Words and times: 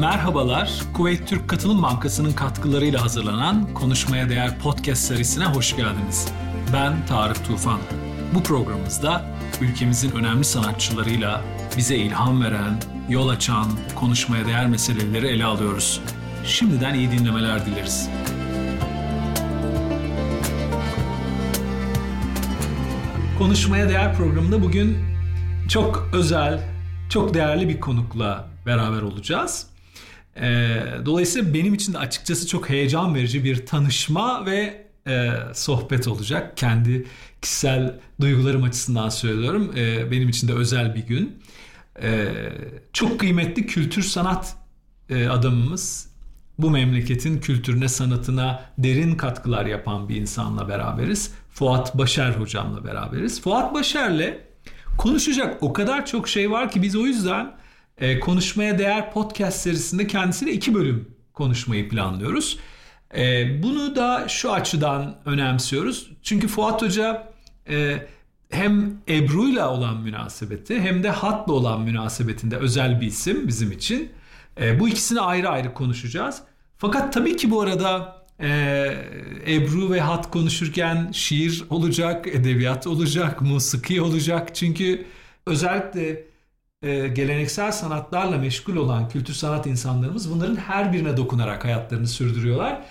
Merhabalar, 0.00 0.82
Kuveyt 0.94 1.28
Türk 1.28 1.48
Katılım 1.48 1.82
Bankası'nın 1.82 2.32
katkılarıyla 2.32 3.02
hazırlanan 3.02 3.74
Konuşmaya 3.74 4.28
Değer 4.28 4.58
Podcast 4.58 5.02
serisine 5.02 5.44
hoş 5.44 5.76
geldiniz. 5.76 6.28
Ben 6.72 7.06
Tarık 7.06 7.44
Tufan. 7.44 7.80
Bu 8.34 8.42
programımızda 8.42 9.24
ülkemizin 9.60 10.10
önemli 10.10 10.44
sanatçılarıyla 10.44 11.40
bize 11.76 11.96
ilham 11.96 12.42
veren, 12.42 12.80
yol 13.08 13.28
açan, 13.28 13.66
konuşmaya 13.94 14.46
değer 14.46 14.66
meseleleri 14.66 15.26
ele 15.26 15.44
alıyoruz. 15.44 16.00
Şimdiden 16.44 16.94
iyi 16.94 17.10
dinlemeler 17.10 17.66
dileriz. 17.66 18.08
Konuşmaya 23.38 23.88
Değer 23.88 24.16
programında 24.16 24.62
bugün 24.62 24.98
çok 25.68 26.08
özel, 26.12 26.60
çok 27.08 27.34
değerli 27.34 27.68
bir 27.68 27.80
konukla 27.80 28.48
beraber 28.66 29.02
olacağız. 29.02 29.69
Ee, 30.36 30.82
dolayısıyla 31.04 31.54
benim 31.54 31.74
için 31.74 31.92
de 31.92 31.98
açıkçası 31.98 32.46
çok 32.46 32.70
heyecan 32.70 33.14
verici 33.14 33.44
bir 33.44 33.66
tanışma 33.66 34.46
ve 34.46 34.86
e, 35.06 35.30
sohbet 35.54 36.08
olacak. 36.08 36.56
Kendi 36.56 37.06
kişisel 37.42 38.00
duygularım 38.20 38.62
açısından 38.62 39.08
söylüyorum. 39.08 39.72
E, 39.76 40.10
benim 40.10 40.28
için 40.28 40.48
de 40.48 40.52
özel 40.52 40.94
bir 40.94 41.06
gün. 41.06 41.42
E, 42.02 42.28
çok 42.92 43.20
kıymetli 43.20 43.66
kültür 43.66 44.02
sanat 44.02 44.56
e, 45.08 45.28
adamımız. 45.28 46.10
Bu 46.58 46.70
memleketin 46.70 47.40
kültürüne, 47.40 47.88
sanatına 47.88 48.62
derin 48.78 49.14
katkılar 49.14 49.66
yapan 49.66 50.08
bir 50.08 50.16
insanla 50.16 50.68
beraberiz. 50.68 51.34
Fuat 51.50 51.98
Başer 51.98 52.30
hocamla 52.30 52.84
beraberiz. 52.84 53.42
Fuat 53.42 53.74
Başer'le 53.74 54.38
konuşacak 54.98 55.62
o 55.62 55.72
kadar 55.72 56.06
çok 56.06 56.28
şey 56.28 56.50
var 56.50 56.70
ki 56.70 56.82
biz 56.82 56.96
o 56.96 57.06
yüzden 57.06 57.52
e, 58.00 58.20
Konuşmaya 58.20 58.78
Değer 58.78 59.12
podcast 59.12 59.60
serisinde 59.60 60.06
kendisiyle 60.06 60.52
iki 60.52 60.74
bölüm 60.74 61.08
konuşmayı 61.34 61.88
planlıyoruz. 61.88 62.58
E, 63.16 63.62
bunu 63.62 63.96
da 63.96 64.28
şu 64.28 64.52
açıdan 64.52 65.16
önemsiyoruz. 65.24 66.10
Çünkü 66.22 66.48
Fuat 66.48 66.82
Hoca 66.82 67.32
e, 67.68 68.06
hem 68.50 69.00
Ebru'yla 69.08 69.70
olan 69.70 70.00
münasebeti 70.00 70.80
hem 70.80 71.02
de 71.02 71.10
Hat'la 71.10 71.52
olan 71.52 71.80
münasebetinde 71.80 72.56
özel 72.56 73.00
bir 73.00 73.06
isim 73.06 73.48
bizim 73.48 73.72
için. 73.72 74.12
E, 74.60 74.80
bu 74.80 74.88
ikisini 74.88 75.20
ayrı 75.20 75.48
ayrı 75.48 75.74
konuşacağız. 75.74 76.42
Fakat 76.78 77.12
tabii 77.12 77.36
ki 77.36 77.50
bu 77.50 77.60
arada 77.60 78.20
e, 78.40 78.48
Ebru 79.46 79.90
ve 79.90 80.00
Hat 80.00 80.30
konuşurken 80.30 81.10
şiir 81.12 81.64
olacak, 81.70 82.26
edebiyat 82.26 82.86
olacak, 82.86 83.40
musiki 83.40 84.02
olacak. 84.02 84.54
Çünkü 84.54 85.06
özellikle 85.46 86.29
e, 86.82 87.08
geleneksel 87.08 87.72
sanatlarla 87.72 88.38
meşgul 88.38 88.76
olan 88.76 89.08
kültür 89.08 89.34
sanat 89.34 89.66
insanlarımız 89.66 90.30
bunların 90.30 90.56
her 90.56 90.92
birine 90.92 91.16
dokunarak 91.16 91.64
hayatlarını 91.64 92.08
sürdürüyorlar. 92.08 92.82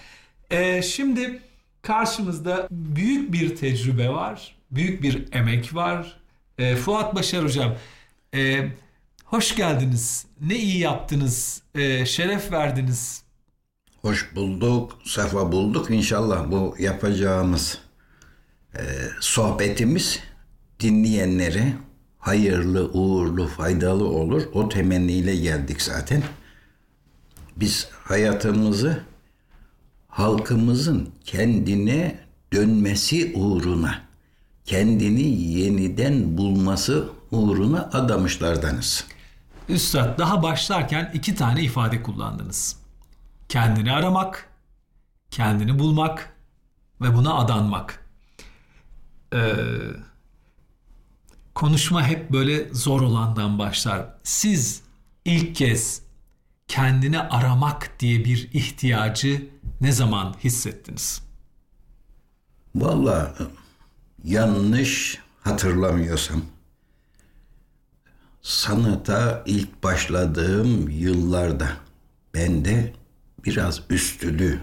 E, 0.52 0.82
şimdi 0.82 1.42
karşımızda 1.82 2.67
büyük 2.72 3.34
bir 3.34 3.56
tecrübe 3.56 4.10
var, 4.10 4.56
büyük 4.72 5.04
bir 5.04 5.34
emek 5.34 5.76
var. 5.76 6.20
E, 6.58 6.76
Fuat 6.76 7.16
Başar 7.16 7.44
Hocam, 7.44 7.76
e, 8.36 8.67
hoş 9.26 9.56
geldiniz. 9.56 10.26
Ne 10.42 10.56
iyi 10.56 10.80
yaptınız, 10.80 11.62
e, 11.76 12.06
şeref 12.06 12.52
verdiniz. 12.52 13.23
Hoş 14.02 14.36
bulduk, 14.36 14.98
sefa 15.06 15.52
bulduk. 15.52 15.90
İnşallah 15.90 16.52
bu 16.52 16.76
yapacağımız 16.80 17.78
e, 18.76 18.82
sohbetimiz 19.20 20.20
dinleyenlere 20.80 21.73
hayırlı, 22.20 22.92
uğurlu, 22.92 23.48
faydalı 23.48 24.08
olur. 24.08 24.44
O 24.53 24.70
temenniyle 24.70 25.36
geldik 25.36 25.81
zaten. 25.81 26.23
Biz 27.56 27.89
hayatımızı 28.03 29.03
halkımızın 30.08 31.09
kendine 31.26 32.20
dönmesi 32.54 33.33
uğruna, 33.36 34.02
kendini 34.66 35.42
yeniden 35.42 36.38
bulması 36.38 37.10
uğruna 37.32 37.89
adamışlardanız. 37.93 39.05
Üstad 39.70 40.20
daha 40.20 40.43
başlarken 40.43 41.11
iki 41.14 41.36
tane 41.36 41.61
ifade 41.61 42.04
kullandınız. 42.04 42.80
Kendini 43.49 43.92
aramak, 43.92 44.49
kendini 45.32 45.80
bulmak 45.80 46.33
ve 47.02 47.16
buna 47.16 47.33
adanmak. 47.33 48.05
Ee, 49.33 49.54
konuşma 51.59 52.08
hep 52.08 52.31
böyle 52.31 52.73
zor 52.73 53.02
olandan 53.02 53.59
başlar. 53.59 54.08
Siz 54.23 54.81
ilk 55.25 55.55
kez 55.55 56.02
kendini 56.67 57.20
aramak 57.20 57.99
diye 57.99 58.25
bir 58.25 58.49
ihtiyacı 58.53 59.47
ne 59.81 59.92
zaman 59.92 60.36
hissettiniz? 60.43 61.21
Vallahi 62.75 63.31
yanlış 64.23 65.19
hatırlamıyorsam 65.42 66.42
sanata 68.42 69.43
ilk 69.45 69.83
başladığım 69.83 70.89
yıllarda 70.89 71.69
bende 72.33 72.93
biraz 73.45 73.81
üstülü, 73.89 74.59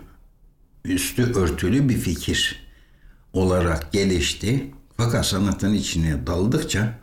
üstü 0.84 1.32
örtülü 1.32 1.88
bir 1.88 1.98
fikir 1.98 2.66
olarak 3.32 3.92
gelişti. 3.92 4.70
Fakat 4.96 5.26
sanatın 5.26 5.74
içine 5.74 6.26
daldıkça 6.26 6.98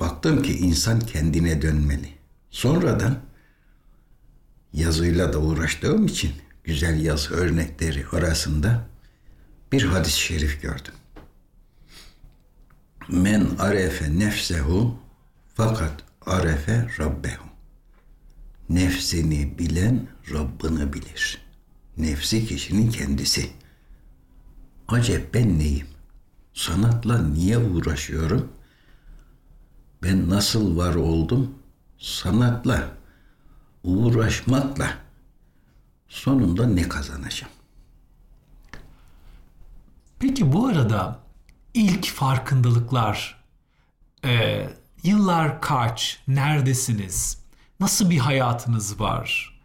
baktım 0.00 0.42
ki 0.42 0.58
insan 0.58 1.00
kendine 1.00 1.62
dönmeli. 1.62 2.08
Sonradan 2.50 3.18
yazıyla 4.72 5.32
da 5.32 5.38
uğraştığım 5.38 6.06
için 6.06 6.32
güzel 6.64 7.04
yazı 7.04 7.34
örnekleri 7.34 8.06
arasında 8.12 8.86
bir 9.72 9.82
hadis-i 9.82 10.20
şerif 10.20 10.62
gördüm. 10.62 10.94
Men 13.08 13.46
arefe 13.58 14.18
nefsehu 14.18 14.98
fakat 15.54 15.92
arefe 16.26 16.88
rabbehu. 16.98 17.44
Nefsini 18.68 19.58
bilen 19.58 20.08
Rabbini 20.30 20.92
bilir. 20.92 21.38
Nefsi 21.96 22.46
kişinin 22.46 22.90
kendisi. 22.90 23.50
Acep 24.88 25.34
ben 25.34 25.58
neyim? 25.58 25.91
Sanatla 26.54 27.18
niye 27.18 27.58
uğraşıyorum? 27.58 28.52
Ben 30.02 30.30
nasıl 30.30 30.76
var 30.76 30.94
oldum? 30.94 31.54
Sanatla, 31.98 32.88
uğraşmakla 33.84 34.94
sonunda 36.08 36.66
ne 36.66 36.88
kazanacağım? 36.88 37.52
Peki 40.18 40.52
bu 40.52 40.66
arada 40.66 41.20
ilk 41.74 42.06
farkındalıklar, 42.06 43.44
e, 44.24 44.66
yıllar 45.02 45.60
kaç, 45.60 46.22
neredesiniz, 46.28 47.38
nasıl 47.80 48.10
bir 48.10 48.18
hayatınız 48.18 49.00
var? 49.00 49.60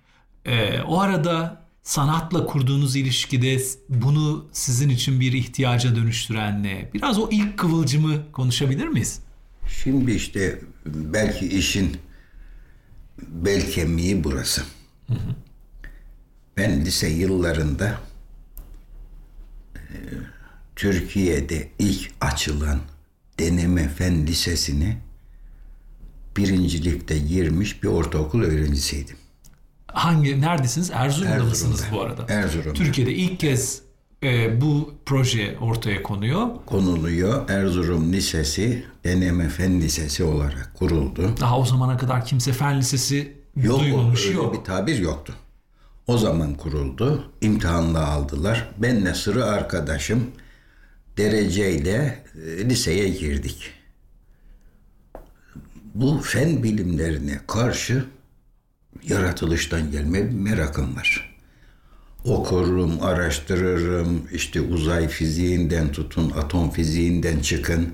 E, 0.46 0.82
o 0.82 1.00
arada 1.00 1.67
sanatla 1.88 2.46
kurduğunuz 2.46 2.96
ilişkide 2.96 3.62
bunu 3.90 4.46
sizin 4.52 4.90
için 4.90 5.20
bir 5.20 5.34
ihtiyaca 5.34 5.96
dönüştüren 5.96 6.64
ne? 6.64 6.90
Biraz 6.94 7.20
o 7.20 7.30
ilk 7.32 7.58
kıvılcımı 7.58 8.32
konuşabilir 8.32 8.88
miyiz? 8.88 9.20
Şimdi 9.84 10.12
işte 10.12 10.62
belki 10.86 11.48
işin 11.48 11.98
bel 13.28 13.72
kemiği 13.72 14.24
burası. 14.24 14.62
Hı 15.08 15.14
hı. 15.14 15.36
Ben 16.58 16.86
lise 16.86 17.08
yıllarında 17.08 18.00
e, 19.76 19.96
Türkiye'de 20.76 21.72
ilk 21.80 22.12
açılan 22.22 22.80
deneme 23.40 23.90
fen 23.90 24.28
lisesine 24.28 24.98
birincilikte 26.38 27.18
girmiş 27.18 27.84
bir 27.84 27.88
ortaokul 27.88 28.42
öğrencisiydim. 28.42 29.18
Hangi 29.98 30.42
neredesiniz? 30.42 30.92
Erzurum'da, 30.92 31.30
Erzurum'da 31.34 31.50
mısınız 31.50 31.84
bu 31.92 32.02
arada? 32.02 32.26
Erzurum'da. 32.34 32.74
Türkiye'de 32.74 33.14
ilk 33.14 33.40
kez 33.40 33.82
e, 34.24 34.62
bu 34.62 34.94
proje 35.06 35.58
ortaya 35.62 36.04
konuyor. 36.04 36.48
Konuluyor. 36.66 37.50
Erzurum 37.50 38.14
Lisesi 38.14 38.86
Deneme 39.04 39.50
Fen 39.50 39.82
Lisesi 39.82 40.24
olarak 40.24 40.72
kuruldu. 40.76 41.36
Daha 41.40 41.60
o 41.60 41.66
zamana 41.66 41.98
kadar 41.98 42.26
kimse 42.26 42.54
fen 42.54 42.80
lisesi 42.80 43.34
yok, 43.56 43.80
duymamış 43.80 44.26
öyle 44.26 44.36
yok. 44.36 44.54
bir 44.54 44.66
tabir 44.66 45.00
yoktu. 45.00 45.34
O 46.08 46.18
zaman 46.18 46.54
kuruldu. 46.54 47.32
İmtihanla 47.42 48.08
aldılar. 48.08 48.70
Benle 48.78 49.14
sıra 49.14 49.46
arkadaşım 49.46 50.32
dereceyle 51.18 52.24
e, 52.36 52.70
liseye 52.70 53.10
girdik. 53.10 53.72
Bu 55.96 56.20
fen 56.22 56.64
bilimlerine 56.64 57.40
karşı 57.48 58.06
yaratılıştan 59.04 59.92
gelme 59.92 60.30
bir 60.30 60.36
merakım 60.36 60.96
var. 60.96 61.38
Okurum, 62.26 63.04
araştırırım, 63.04 64.28
işte 64.34 64.62
uzay 64.62 65.08
fiziğinden 65.08 65.92
tutun, 65.92 66.32
atom 66.32 66.72
fiziğinden 66.72 67.40
çıkın. 67.40 67.90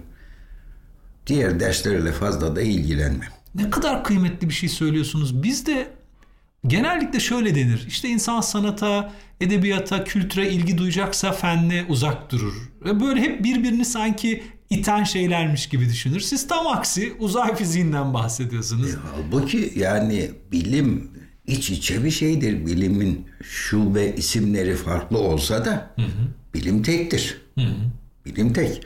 Diğer 1.28 1.60
derslerle 1.60 2.12
fazla 2.12 2.56
da 2.56 2.62
ilgilenmem. 2.62 3.30
Ne 3.56 3.70
kadar 3.70 4.04
kıymetli 4.04 4.50
bir 4.50 4.54
şey 4.54 4.70
söylüyorsunuz. 4.70 5.44
Biz 5.44 5.66
de 5.66 5.88
genellikle 6.68 7.20
şöyle 7.20 7.56
denir. 7.56 7.86
İşte 7.88 8.08
insan 8.08 8.42
sanata, 8.42 9.14
edebiyata, 9.42 10.04
kültüre 10.04 10.50
ilgi 10.50 10.78
duyacaksa 10.78 11.32
fenle 11.32 11.86
uzak 11.90 12.32
durur. 12.32 12.54
Ve 12.86 13.00
böyle 13.00 13.22
hep 13.22 13.44
birbirini 13.44 13.86
sanki 13.86 14.44
iten 14.80 15.04
şeylermiş 15.04 15.70
gibi 15.70 15.90
düşünür. 15.90 16.20
Siz 16.20 16.48
tam 16.48 16.68
aksi 16.68 17.14
uzay 17.20 17.56
fiziğinden 17.56 18.14
bahsediyorsunuz. 18.14 18.90
E, 18.90 18.98
halbuki 18.98 19.74
yani 19.76 20.32
bilim 20.52 21.12
iç 21.48 21.70
içe 21.70 22.04
bir 22.04 22.12
şeydir. 22.12 22.66
Bilimin 22.66 23.28
şube 23.44 24.16
isimleri 24.16 24.76
farklı 24.76 25.18
olsa 25.18 25.66
da 25.66 25.94
hı 25.96 26.02
hı. 26.02 26.28
bilim 26.54 26.84
tektir. 26.84 27.42
Hı 27.58 27.62
hı. 27.62 27.76
Bilim 28.26 28.54
tek. 28.54 28.84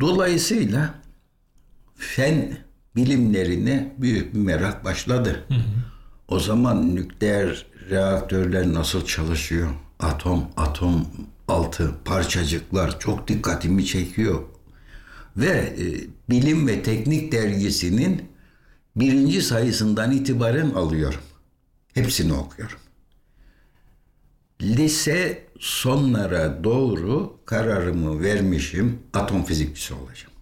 Dolayısıyla 0.00 0.94
fen 1.96 2.58
bilimlerine 2.96 3.94
büyük 3.98 4.34
bir 4.34 4.38
merak 4.38 4.84
başladı. 4.84 5.44
Hı 5.48 5.54
hı. 5.54 5.60
O 6.28 6.40
zaman 6.40 6.94
nükleer 6.94 7.66
reaktörler 7.90 8.72
nasıl 8.72 9.04
çalışıyor? 9.06 9.70
Atom, 10.00 10.44
atom 10.56 11.06
altı 11.50 11.94
parçacıklar 12.04 12.98
çok 13.00 13.28
dikkatimi 13.28 13.86
çekiyor. 13.86 14.42
Ve 15.36 15.48
e, 15.48 15.84
Bilim 16.30 16.68
ve 16.68 16.82
Teknik 16.82 17.32
dergisinin 17.32 18.28
birinci 18.96 19.42
sayısından 19.42 20.12
itibaren 20.12 20.70
alıyorum. 20.70 21.20
Hepsini 21.94 22.32
okuyorum. 22.32 22.78
Lise 24.62 25.46
sonlara 25.58 26.64
doğru 26.64 27.38
kararımı 27.46 28.22
vermişim. 28.22 28.98
Atom 29.14 29.44
fizikçisi 29.44 29.94
olacağım. 29.94 30.32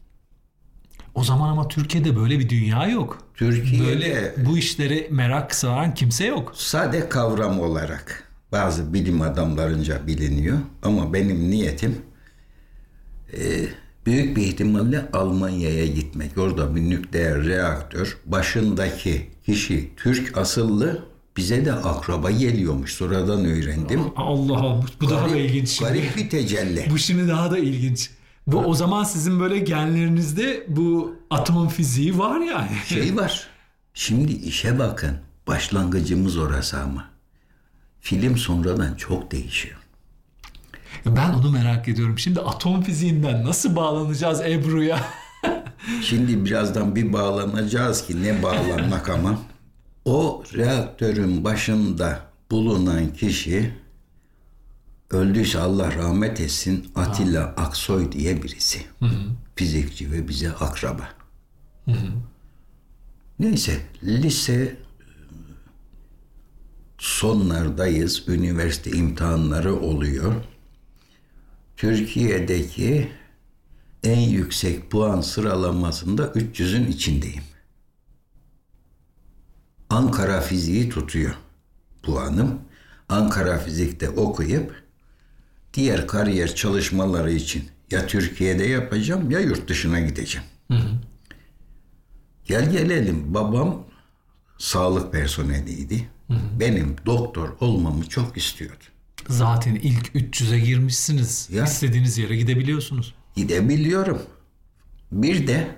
O 1.14 1.24
zaman 1.24 1.48
ama 1.48 1.68
Türkiye'de 1.68 2.16
böyle 2.16 2.38
bir 2.38 2.48
dünya 2.48 2.86
yok. 2.86 3.18
Türkiye'de 3.34 3.86
böyle 3.86 4.34
bu 4.36 4.58
işleri 4.58 5.08
merak 5.10 5.54
saran 5.54 5.94
kimse 5.94 6.26
yok. 6.26 6.52
Sade 6.56 7.08
kavram 7.08 7.60
olarak 7.60 8.27
bazı 8.52 8.94
bilim 8.94 9.22
adamlarınca 9.22 10.06
biliniyor 10.06 10.58
ama 10.82 11.12
benim 11.12 11.50
niyetim 11.50 11.96
e, 13.32 13.68
büyük 14.06 14.36
bir 14.36 14.42
ihtimalle 14.42 15.08
Almanya'ya 15.12 15.86
gitmek. 15.86 16.38
Orada 16.38 16.76
bir 16.76 16.90
nükleer 16.90 17.44
reaktör 17.44 18.18
başındaki 18.26 19.30
kişi 19.46 19.92
Türk 19.96 20.38
asıllı 20.38 21.04
bize 21.36 21.64
de 21.64 21.72
akraba 21.72 22.30
geliyormuş. 22.30 22.92
Sonradan 22.92 23.44
öğrendim. 23.44 24.00
Allah 24.16 24.58
Allah. 24.58 24.84
Bu 25.00 25.06
garip, 25.06 25.22
daha 25.22 25.30
da 25.30 25.36
ilginç. 25.36 25.68
Şimdi. 25.68 25.90
Garip 25.90 26.16
bir 26.16 26.30
tecelli. 26.30 26.86
Bu 26.90 26.98
şimdi 26.98 27.28
daha 27.28 27.50
da 27.50 27.58
ilginç. 27.58 28.10
Bu 28.46 28.58
o 28.58 28.74
zaman 28.74 29.04
sizin 29.04 29.40
böyle 29.40 29.58
genlerinizde 29.58 30.64
bu 30.68 31.14
atom 31.30 31.68
fiziği 31.68 32.18
var 32.18 32.40
yani. 32.40 32.70
Şey 32.86 33.16
var. 33.16 33.46
Şimdi 33.94 34.32
işe 34.32 34.78
bakın. 34.78 35.16
Başlangıcımız 35.46 36.36
orası 36.36 36.80
ama. 36.80 37.17
Film 38.00 38.36
sonradan 38.36 38.94
çok 38.94 39.32
değişiyor. 39.32 39.78
Ben 41.06 41.32
onu 41.32 41.50
merak 41.50 41.88
ediyorum. 41.88 42.18
Şimdi 42.18 42.40
atom 42.40 42.82
fiziğinden 42.82 43.44
nasıl 43.44 43.76
bağlanacağız 43.76 44.40
Ebru'ya? 44.40 45.00
Şimdi 46.02 46.44
birazdan 46.44 46.96
bir 46.96 47.12
bağlanacağız 47.12 48.06
ki 48.06 48.22
ne 48.22 48.42
bağlanmak 48.42 49.08
ama. 49.14 49.38
O 50.04 50.42
reaktörün 50.54 51.44
başında 51.44 52.20
bulunan 52.50 53.12
kişi 53.12 53.74
öldüyse 55.10 55.58
Allah 55.60 55.94
rahmet 55.94 56.40
etsin 56.40 56.90
Atilla 56.94 57.42
ha. 57.42 57.54
Aksoy 57.56 58.12
diye 58.12 58.42
birisi. 58.42 58.80
Hı 58.98 59.06
hı. 59.06 59.18
Fizikçi 59.56 60.12
ve 60.12 60.28
bize 60.28 60.50
akraba. 60.50 61.08
Hı 61.84 61.90
hı. 61.90 62.08
Neyse 63.38 63.80
lise 64.02 64.76
sonlardayız. 66.98 68.28
Üniversite 68.28 68.90
imtihanları 68.90 69.80
oluyor. 69.80 70.34
Türkiye'deki 71.76 73.12
en 74.02 74.20
yüksek 74.20 74.90
puan 74.90 75.20
sıralamasında 75.20 76.22
300'ün 76.26 76.86
içindeyim. 76.86 77.42
Ankara 79.90 80.40
fiziği 80.40 80.88
tutuyor 80.88 81.34
puanım. 82.02 82.58
Ankara 83.08 83.58
fizikte 83.58 84.10
okuyup 84.10 84.84
diğer 85.74 86.06
kariyer 86.06 86.54
çalışmaları 86.54 87.32
için 87.32 87.64
ya 87.90 88.06
Türkiye'de 88.06 88.64
yapacağım 88.64 89.30
ya 89.30 89.40
yurt 89.40 89.68
dışına 89.68 90.00
gideceğim. 90.00 90.46
Hı 90.70 90.74
hı. 90.74 90.90
Gel 92.44 92.70
gelelim 92.72 93.34
babam 93.34 93.84
sağlık 94.58 95.12
personeliydi. 95.12 96.08
Hı 96.28 96.34
hı. 96.34 96.60
Benim 96.60 96.96
doktor 97.06 97.48
olmamı 97.60 98.08
çok 98.08 98.36
istiyordu. 98.36 98.84
Zaten 99.28 99.74
ilk 99.74 100.06
300'e 100.14 100.58
girmişsiniz. 100.58 101.48
Ya, 101.52 101.64
İstediğiniz 101.64 102.18
yere 102.18 102.36
gidebiliyorsunuz. 102.36 103.14
Gidebiliyorum. 103.36 104.22
Bir 105.12 105.46
de 105.46 105.76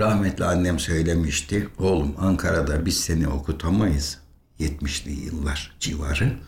rahmetli 0.00 0.44
annem 0.44 0.78
söylemişti. 0.78 1.68
Oğlum 1.78 2.14
Ankara'da 2.18 2.86
biz 2.86 3.00
seni 3.00 3.28
okutamayız. 3.28 4.18
70'li 4.60 5.12
yıllar 5.12 5.76
civarı. 5.80 6.38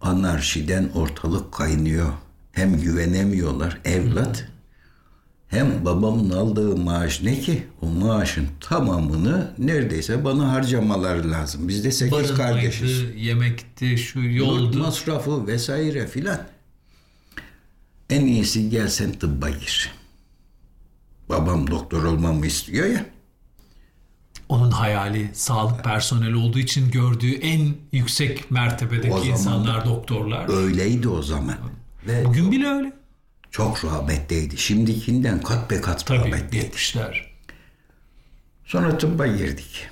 Anarşiden 0.00 0.88
ortalık 0.94 1.52
kaynıyor. 1.52 2.12
Hem 2.52 2.80
güvenemiyorlar 2.80 3.80
evlat. 3.84 4.40
Hı 4.40 4.55
hem 5.48 5.84
babamın 5.84 6.30
aldığı 6.30 6.76
maaş 6.76 7.22
ne 7.22 7.40
ki? 7.40 7.66
O 7.82 7.86
maaşın 7.86 8.48
tamamını 8.60 9.54
neredeyse 9.58 10.24
bana 10.24 10.52
harcamaları 10.52 11.30
lazım. 11.30 11.68
Biz 11.68 11.84
de 11.84 11.90
sekiz 11.92 12.34
kardeşiz. 12.34 13.04
yemekti, 13.16 13.98
şu 13.98 14.20
yoldu. 14.22 14.64
Yurt 14.64 14.74
masrafı 14.76 15.46
vesaire 15.46 16.06
filan. 16.06 16.40
En 18.10 18.26
iyisi 18.26 18.70
gelsen 18.70 19.12
tıbba 19.12 19.50
gir. 19.50 19.92
Babam 21.28 21.70
doktor 21.70 22.04
olmamı 22.04 22.46
istiyor 22.46 22.86
ya. 22.86 23.06
Onun 24.48 24.70
hayali 24.70 25.30
sağlık 25.32 25.84
personeli 25.84 26.36
olduğu 26.36 26.58
için 26.58 26.90
gördüğü 26.90 27.32
en 27.32 27.74
yüksek 27.92 28.50
mertebedeki 28.50 29.28
insanlar 29.28 29.84
doktorlar. 29.84 30.48
Öyleydi 30.48 31.08
o 31.08 31.22
zaman. 31.22 31.56
Ve 32.06 32.24
Bugün 32.24 32.52
bile 32.52 32.66
öyle. 32.68 32.92
Çok 33.56 33.84
rağbetteydi. 33.84 34.58
Şimdikinden 34.58 35.40
kat 35.40 35.70
be 35.70 35.80
kat 35.80 36.06
Tabii, 36.06 36.18
rağbetteydi. 36.18 36.66
70'ler. 36.66 37.16
Sonra 38.64 38.98
tıbba 38.98 39.26
girdik. 39.26 39.86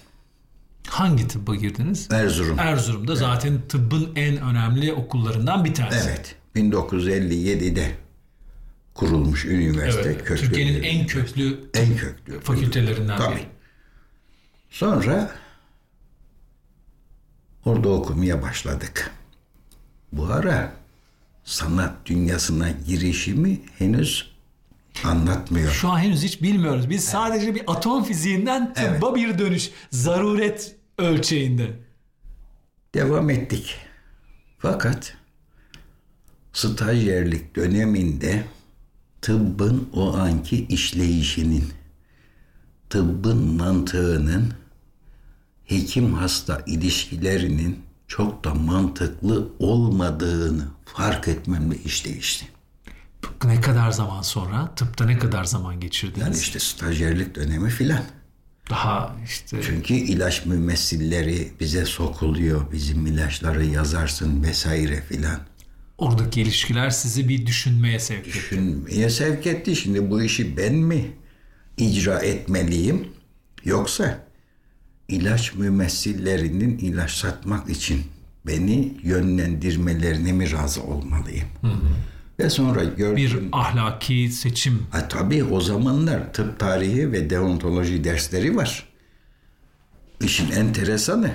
Hangi 0.88 1.28
tıbba 1.28 1.54
girdiniz? 1.54 2.08
Erzurum. 2.12 2.58
Erzurum'da 2.58 3.12
evet. 3.12 3.20
zaten 3.20 3.60
tıbbın 3.68 4.12
en 4.16 4.36
önemli 4.36 4.92
okullarından 4.92 5.64
bir 5.64 5.74
tanesi. 5.74 6.08
Evet. 6.08 6.36
1957'de 6.56 7.90
kurulmuş 8.94 9.44
üniversite. 9.44 10.08
Evet, 10.08 10.26
Türkiye'nin 10.26 10.82
en 10.82 11.06
köklü 11.06 11.70
en 11.74 11.96
köklü 11.96 12.40
fakültelerinden 12.40 13.16
Tabii. 13.16 13.36
biri. 13.36 13.46
Sonra 14.70 15.30
orada 17.64 17.88
okumaya 17.88 18.42
başladık. 18.42 19.10
Bu 20.12 20.26
ara 20.26 20.83
sanat 21.44 22.06
dünyasına 22.06 22.70
girişimi 22.70 23.60
henüz 23.78 24.34
anlatmıyor. 25.04 25.70
Şu 25.70 25.88
an 25.88 25.98
henüz 25.98 26.22
hiç 26.22 26.42
bilmiyoruz. 26.42 26.90
Biz 26.90 27.04
evet. 27.04 27.12
sadece 27.12 27.54
bir 27.54 27.62
atom 27.66 28.04
fiziğinden 28.04 28.74
tıbba 28.74 29.06
evet. 29.08 29.14
bir 29.14 29.38
dönüş. 29.38 29.70
Zaruret 29.90 30.76
ölçeğinde. 30.98 31.70
Devam 32.94 33.30
ettik. 33.30 33.76
Fakat 34.58 35.16
stajyerlik 36.52 37.56
döneminde 37.56 38.44
tıbbın 39.22 39.88
o 39.92 40.16
anki 40.16 40.66
işleyişinin, 40.66 41.64
tıbbın 42.90 43.38
mantığının, 43.38 44.54
hekim 45.64 46.14
hasta 46.14 46.62
ilişkilerinin 46.66 47.83
çok 48.08 48.44
da 48.44 48.54
mantıklı 48.54 49.48
olmadığını 49.58 50.64
fark 50.84 51.28
etmemle 51.28 51.76
iş 51.76 52.04
değişti. 52.04 52.46
Ne 53.44 53.60
kadar 53.60 53.90
zaman 53.90 54.22
sonra? 54.22 54.74
Tıpta 54.76 55.04
ne 55.06 55.18
kadar 55.18 55.44
zaman 55.44 55.80
geçirdiniz? 55.80 56.26
Yani 56.26 56.36
işte 56.36 56.58
stajyerlik 56.58 57.34
dönemi 57.34 57.70
filan. 57.70 58.02
Daha 58.70 59.16
işte... 59.24 59.60
Çünkü 59.62 59.94
ilaç 59.94 60.46
mümessilleri 60.46 61.52
bize 61.60 61.84
sokuluyor. 61.84 62.72
Bizim 62.72 63.06
ilaçları 63.06 63.64
yazarsın 63.64 64.42
vesaire 64.42 65.00
filan. 65.00 65.40
Oradaki 65.98 66.42
ilişkiler 66.42 66.90
sizi 66.90 67.28
bir 67.28 67.46
düşünmeye 67.46 68.00
sevk 68.00 68.18
etti. 68.18 68.28
Düşünmeye 68.28 69.10
sevk 69.10 69.46
etti. 69.46 69.76
Şimdi 69.76 70.10
bu 70.10 70.22
işi 70.22 70.56
ben 70.56 70.74
mi 70.74 71.12
icra 71.76 72.18
etmeliyim? 72.18 73.08
Yoksa 73.64 74.26
ilaç 75.08 75.54
mümessillerinin 75.54 76.78
ilaç 76.78 77.10
satmak 77.10 77.70
için 77.70 78.02
beni 78.46 78.94
yönlendirmelerine 79.02 80.32
mi 80.32 80.52
razı 80.52 80.82
olmalıyım? 80.82 81.48
Hı 81.60 81.66
hı. 81.66 81.88
Ve 82.38 82.50
sonra 82.50 82.84
gördüm. 82.84 83.16
Bir 83.16 83.38
ahlaki 83.52 84.28
seçim. 84.28 84.86
Ha, 84.90 85.08
tabii 85.08 85.44
o 85.44 85.60
zamanlar 85.60 86.32
tıp 86.32 86.58
tarihi 86.58 87.12
ve 87.12 87.30
deontoloji 87.30 88.04
dersleri 88.04 88.56
var. 88.56 88.88
işin 90.20 90.50
enteresanı 90.50 91.32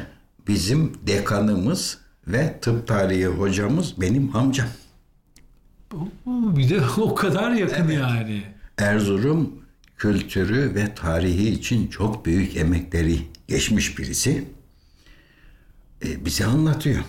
bizim 0.47 0.93
dekanımız 1.07 1.97
ve 2.27 2.59
tıp 2.61 2.87
tarihi 2.87 3.25
hocamız 3.25 4.01
benim 4.01 4.35
amcam. 4.35 4.67
Bir 6.25 6.69
de 6.69 6.81
o 6.97 7.15
kadar 7.15 7.51
yakın 7.51 7.85
evet. 7.85 7.97
yani. 7.97 8.43
Erzurum 8.77 9.59
kültürü 9.97 10.75
ve 10.75 10.95
tarihi 10.95 11.49
için 11.49 11.87
çok 11.87 12.25
büyük 12.25 12.57
emekleri 12.57 13.19
geçmiş 13.49 13.97
birisi. 13.97 14.47
E, 16.05 16.25
bize 16.25 16.45
anlatıyor. 16.45 17.03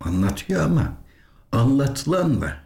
Anlatıyor 0.00 0.62
ama 0.62 0.92
anlatılanla 1.52 2.56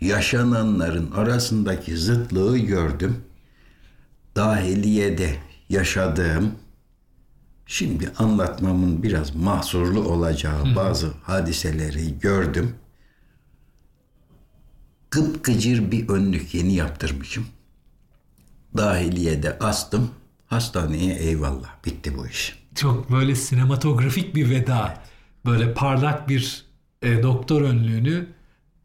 yaşananların 0.00 1.10
arasındaki 1.10 1.96
zıtlığı 1.96 2.58
gördüm. 2.58 3.24
Dahiliyede 4.36 5.36
yaşadığım, 5.68 6.52
şimdi 7.66 8.12
anlatmamın 8.18 9.02
biraz 9.02 9.34
mahsurlu 9.34 10.00
olacağı 10.00 10.64
Hı. 10.64 10.76
bazı 10.76 11.12
hadiseleri 11.22 12.18
gördüm. 12.18 12.74
Gıpgıcır 15.10 15.90
bir 15.90 16.08
önlük 16.08 16.54
yeni 16.54 16.74
yaptırmışım. 16.74 17.46
Dahiliyede 18.76 19.58
astım. 19.58 20.10
Hastaneye 20.54 21.14
eyvallah. 21.14 21.84
Bitti 21.84 22.16
bu 22.18 22.26
iş. 22.26 22.58
Çok 22.74 23.10
böyle 23.10 23.34
sinematografik 23.34 24.34
bir 24.34 24.50
veda. 24.50 25.02
Böyle 25.46 25.74
parlak 25.74 26.28
bir 26.28 26.64
e, 27.02 27.22
doktor 27.22 27.62
önlüğünü 27.62 28.26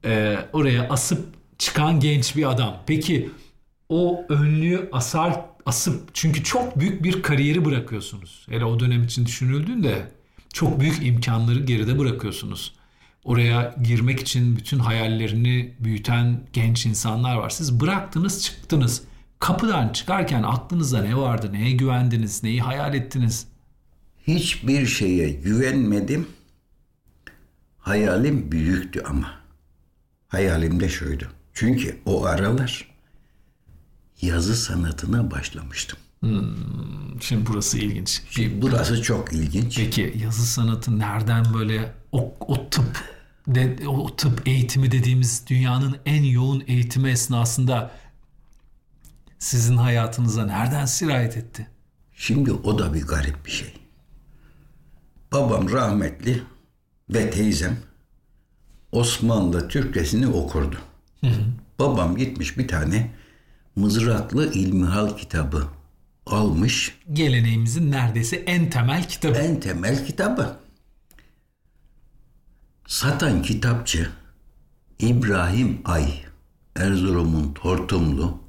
e, 0.05 0.37
oraya 0.53 0.89
asıp 0.89 1.25
çıkan 1.57 1.99
genç 1.99 2.35
bir 2.35 2.49
adam. 2.51 2.77
Peki 2.87 3.29
o 3.89 4.25
önlüğü 4.29 4.89
asar 4.91 5.41
asıp 5.65 6.09
çünkü 6.13 6.43
çok 6.43 6.79
büyük 6.79 7.03
bir 7.03 7.21
kariyeri 7.21 7.65
bırakıyorsunuz. 7.65 8.45
Hele 8.49 8.65
o 8.65 8.79
dönem 8.79 9.03
için 9.03 9.25
düşünüldüğünde 9.25 10.11
çok 10.53 10.79
büyük 10.79 11.05
imkanları 11.07 11.59
geride 11.59 11.99
bırakıyorsunuz. 11.99 12.73
Oraya 13.23 13.75
girmek 13.83 14.19
için 14.19 14.57
bütün 14.57 14.79
hayallerini 14.79 15.73
büyüten 15.79 16.43
genç 16.53 16.85
insanlar 16.85 17.35
var. 17.35 17.49
Siz 17.49 17.79
bıraktınız 17.79 18.43
çıktınız. 18.43 19.08
Kapıdan 19.39 19.89
çıkarken 19.89 20.43
aklınızda 20.43 21.01
ne 21.01 21.17
vardı? 21.17 21.53
Neye 21.53 21.71
güvendiniz? 21.71 22.43
Neyi 22.43 22.61
hayal 22.61 22.93
ettiniz? 22.93 23.47
Hiçbir 24.27 24.85
şeye 24.85 25.29
güvenmedim. 25.29 26.27
Hayalim 27.77 28.51
büyüktü 28.51 29.03
ama. 29.09 29.39
Hayalim 30.27 30.79
de 30.79 30.89
şuydu. 30.89 31.27
Çünkü 31.53 31.99
o 32.05 32.25
aralar 32.25 32.89
yazı 34.21 34.55
sanatına 34.55 35.31
başlamıştım. 35.31 35.99
Hmm, 36.19 37.21
şimdi 37.21 37.45
burası 37.45 37.77
ilginç. 37.77 38.21
Şimdi 38.29 38.61
burası 38.61 39.01
çok 39.01 39.33
ilginç. 39.33 39.77
Peki 39.77 40.13
yazı 40.23 40.45
sanatı 40.45 40.99
nereden 40.99 41.53
böyle 41.53 41.93
o, 42.11 42.33
o 42.39 42.69
tıp 42.69 43.03
de, 43.47 43.87
o 43.87 44.15
tıp 44.15 44.47
eğitimi 44.47 44.91
dediğimiz 44.91 45.43
dünyanın 45.47 45.97
en 46.05 46.23
yoğun 46.23 46.63
eğitimi 46.67 47.09
esnasında 47.09 47.91
sizin 49.39 49.77
hayatınıza 49.77 50.45
nereden 50.45 50.85
sirayet 50.85 51.37
etti? 51.37 51.67
Şimdi 52.13 52.51
o 52.51 52.79
da 52.79 52.93
bir 52.93 53.07
garip 53.07 53.45
bir 53.45 53.51
şey. 53.51 53.73
Babam 55.31 55.71
rahmetli 55.71 56.43
ve 57.09 57.29
teyzem 57.29 57.77
Osmanlı 58.91 59.67
Türkçesini 59.67 60.27
okurdu. 60.27 60.77
Hı 61.21 61.27
hı. 61.27 61.41
Babam 61.79 62.17
gitmiş 62.17 62.57
bir 62.57 62.67
tane 62.67 63.11
mızraklı 63.75 64.53
ilmihal 64.53 65.17
kitabı 65.17 65.67
almış. 66.25 66.97
Geleneğimizin 67.13 67.91
neredeyse 67.91 68.35
en 68.35 68.69
temel 68.69 69.07
kitabı. 69.07 69.37
En 69.37 69.59
temel 69.59 70.05
kitabı. 70.05 70.57
Satan 72.87 73.41
kitapçı 73.41 74.09
İbrahim 74.99 75.81
Ay, 75.85 76.13
Erzurum'un 76.75 77.53
Tortumlu, 77.53 78.39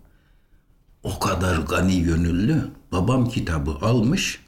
o 1.03 1.19
kadar 1.19 1.57
gani 1.57 2.03
gönüllü 2.03 2.71
babam 2.93 3.29
kitabı 3.29 3.71
almış. 3.71 4.41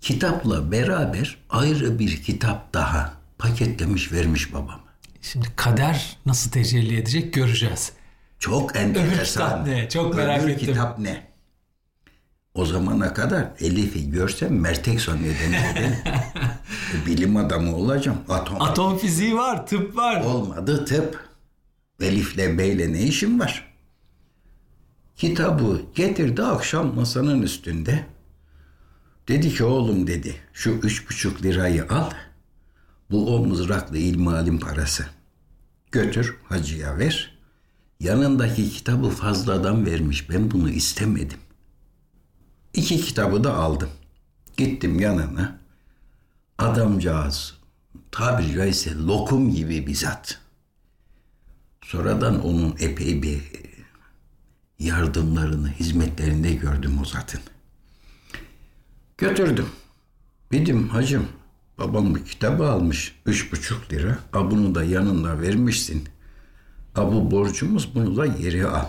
Kitapla 0.00 0.72
beraber 0.72 1.36
ayrı 1.50 1.98
bir 1.98 2.22
kitap 2.22 2.74
daha 2.74 3.14
paketlemiş 3.38 4.12
vermiş 4.12 4.52
babam. 4.54 4.80
Şimdi 5.22 5.46
kader 5.56 6.16
nasıl 6.26 6.50
tecelli 6.50 6.96
edecek 6.96 7.34
göreceğiz. 7.34 7.92
Çok 8.38 8.76
enteresan. 8.76 9.12
Öbür 9.12 9.24
kitap 9.24 9.66
ne? 9.66 9.88
Çok 9.88 10.14
merak 10.14 10.42
Öbür 10.42 10.48
ettim. 10.50 10.66
kitap 10.68 10.98
ne? 10.98 11.26
O 12.54 12.66
zamana 12.66 13.14
kadar 13.14 13.46
Elif'i 13.60 14.10
görsem 14.10 14.60
mertek 14.60 15.00
zannederdim. 15.00 15.96
Bilim 17.06 17.36
adamı 17.36 17.76
olacağım. 17.76 18.18
Atom. 18.28 18.62
Atom 18.62 18.98
fiziği 18.98 19.36
var, 19.36 19.66
tıp 19.66 19.96
var. 19.96 20.20
Olmadı 20.24 20.84
tıp. 20.84 21.28
Elif'le 22.00 22.58
Bey'le 22.58 22.92
ne 22.92 23.02
işim 23.02 23.40
var? 23.40 23.73
Kitabı 25.16 25.82
getirdi 25.94 26.42
akşam 26.42 26.94
masanın 26.94 27.42
üstünde. 27.42 28.06
Dedi 29.28 29.54
ki 29.54 29.64
oğlum 29.64 30.06
dedi 30.06 30.36
şu 30.52 30.70
üç 30.70 31.08
buçuk 31.08 31.42
lirayı 31.42 31.88
al. 31.88 32.10
Bu 33.10 33.36
o 33.36 33.46
mızraklı 33.46 33.98
ilmihalim 33.98 34.60
parası. 34.60 35.06
Götür 35.92 36.36
hacıya 36.44 36.98
ver. 36.98 37.38
Yanındaki 38.00 38.70
kitabı 38.70 39.08
fazladan 39.08 39.86
vermiş. 39.86 40.30
Ben 40.30 40.50
bunu 40.50 40.70
istemedim. 40.70 41.38
İki 42.74 43.00
kitabı 43.00 43.44
da 43.44 43.54
aldım. 43.54 43.90
Gittim 44.56 45.00
yanına. 45.00 45.58
Adamcağız 46.58 47.54
tabiri 48.10 48.54
caizse 48.54 48.94
lokum 48.94 49.54
gibi 49.54 49.86
bir 49.86 49.94
zat. 49.94 50.40
Sonradan 51.82 52.44
onun 52.44 52.76
epey 52.78 53.22
bir 53.22 53.42
yardımlarını, 54.78 55.68
hizmetlerinde 55.68 56.52
gördüm 56.54 56.98
o 57.02 57.04
zatın. 57.04 57.40
Götürdüm. 59.18 59.66
Dedim 60.52 60.88
hacım 60.88 61.28
babam 61.78 62.14
bu 62.14 62.24
kitabı 62.24 62.66
almış. 62.66 63.16
Üç 63.26 63.52
buçuk 63.52 63.92
lira. 63.92 64.18
A 64.32 64.50
bunu 64.50 64.74
da 64.74 64.84
yanında 64.84 65.40
vermişsin. 65.40 66.08
A 66.94 67.12
bu 67.12 67.30
borcumuz 67.30 67.94
bunu 67.94 68.16
da 68.16 68.26
geri 68.26 68.66
al. 68.66 68.86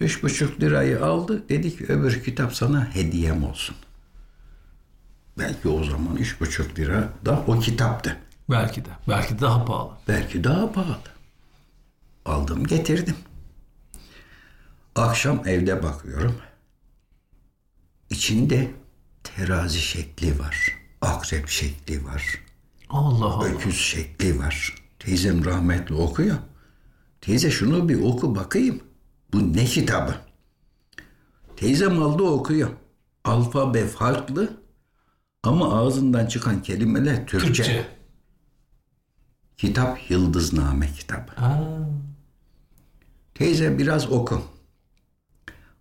Üç 0.00 0.22
buçuk 0.22 0.60
lirayı 0.60 1.04
aldı. 1.04 1.48
Dedi 1.48 1.76
ki 1.76 1.84
öbür 1.88 2.22
kitap 2.22 2.54
sana 2.54 2.94
hediyem 2.94 3.44
olsun. 3.44 3.76
Belki 5.38 5.68
o 5.68 5.84
zaman 5.84 6.16
üç 6.16 6.40
buçuk 6.40 6.78
lira 6.78 7.08
da 7.24 7.44
o 7.46 7.60
kitaptı. 7.60 8.16
Belki 8.50 8.84
de. 8.84 8.88
Belki 9.08 9.40
daha 9.40 9.64
pahalı. 9.64 9.92
Belki 10.08 10.44
daha 10.44 10.72
pahalı. 10.72 10.98
Aldım 12.24 12.66
getirdim. 12.66 13.14
Akşam 14.98 15.48
evde 15.48 15.82
bakıyorum. 15.82 16.36
İçinde 18.10 18.70
terazi 19.24 19.78
şekli 19.78 20.38
var. 20.38 20.78
Akrep 21.00 21.48
şekli 21.48 22.04
var. 22.04 22.40
Allah 22.88 23.24
Allah. 23.24 23.44
Öküz 23.44 23.76
şekli 23.76 24.38
var. 24.38 24.74
Teyzem 24.98 25.44
rahmetli 25.44 25.94
okuyor. 25.94 26.36
Teyze 27.20 27.50
şunu 27.50 27.88
bir 27.88 28.02
oku 28.02 28.36
bakayım. 28.36 28.80
Bu 29.32 29.52
ne 29.52 29.64
kitabı? 29.64 30.14
Teyzem 31.56 32.02
aldı 32.02 32.22
okuyor. 32.22 32.70
Alfabe 33.24 33.86
farklı 33.86 34.62
ama 35.42 35.78
ağzından 35.78 36.26
çıkan 36.26 36.62
kelimeler 36.62 37.26
Türkçe. 37.26 37.46
Türkçe. 37.46 37.86
Kitap 39.56 40.10
Yıldızname 40.10 40.92
kitabı. 40.92 41.32
Aa. 41.32 41.88
Teyze 43.34 43.78
biraz 43.78 44.12
oku. 44.12 44.57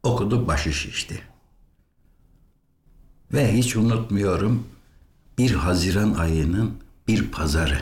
Okudu 0.07 0.47
başı 0.47 0.73
şişti. 0.73 1.21
Ve 3.33 3.53
hiç 3.57 3.75
unutmuyorum 3.75 4.67
bir 5.37 5.51
Haziran 5.51 6.13
ayının 6.13 6.73
bir 7.07 7.31
pazarı. 7.31 7.81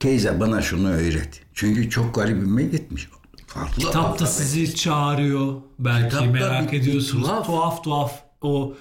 Teyze 0.00 0.40
bana 0.40 0.62
şunu 0.62 0.88
öğret. 0.88 1.42
Çünkü 1.54 1.90
çok 1.90 2.14
garibime 2.14 2.62
gitmiş. 2.62 3.08
Farklı 3.46 3.82
Kitap 3.82 4.18
da 4.18 4.26
sizi 4.26 4.74
çağırıyor. 4.74 5.60
Belki 5.78 6.08
Kitapta 6.08 6.30
merak 6.30 6.74
ediyorsunuz. 6.74 7.26
Tuhaf. 7.26 7.46
tuhaf 7.46 7.84
tuhaf 7.84 8.22
o 8.40 8.74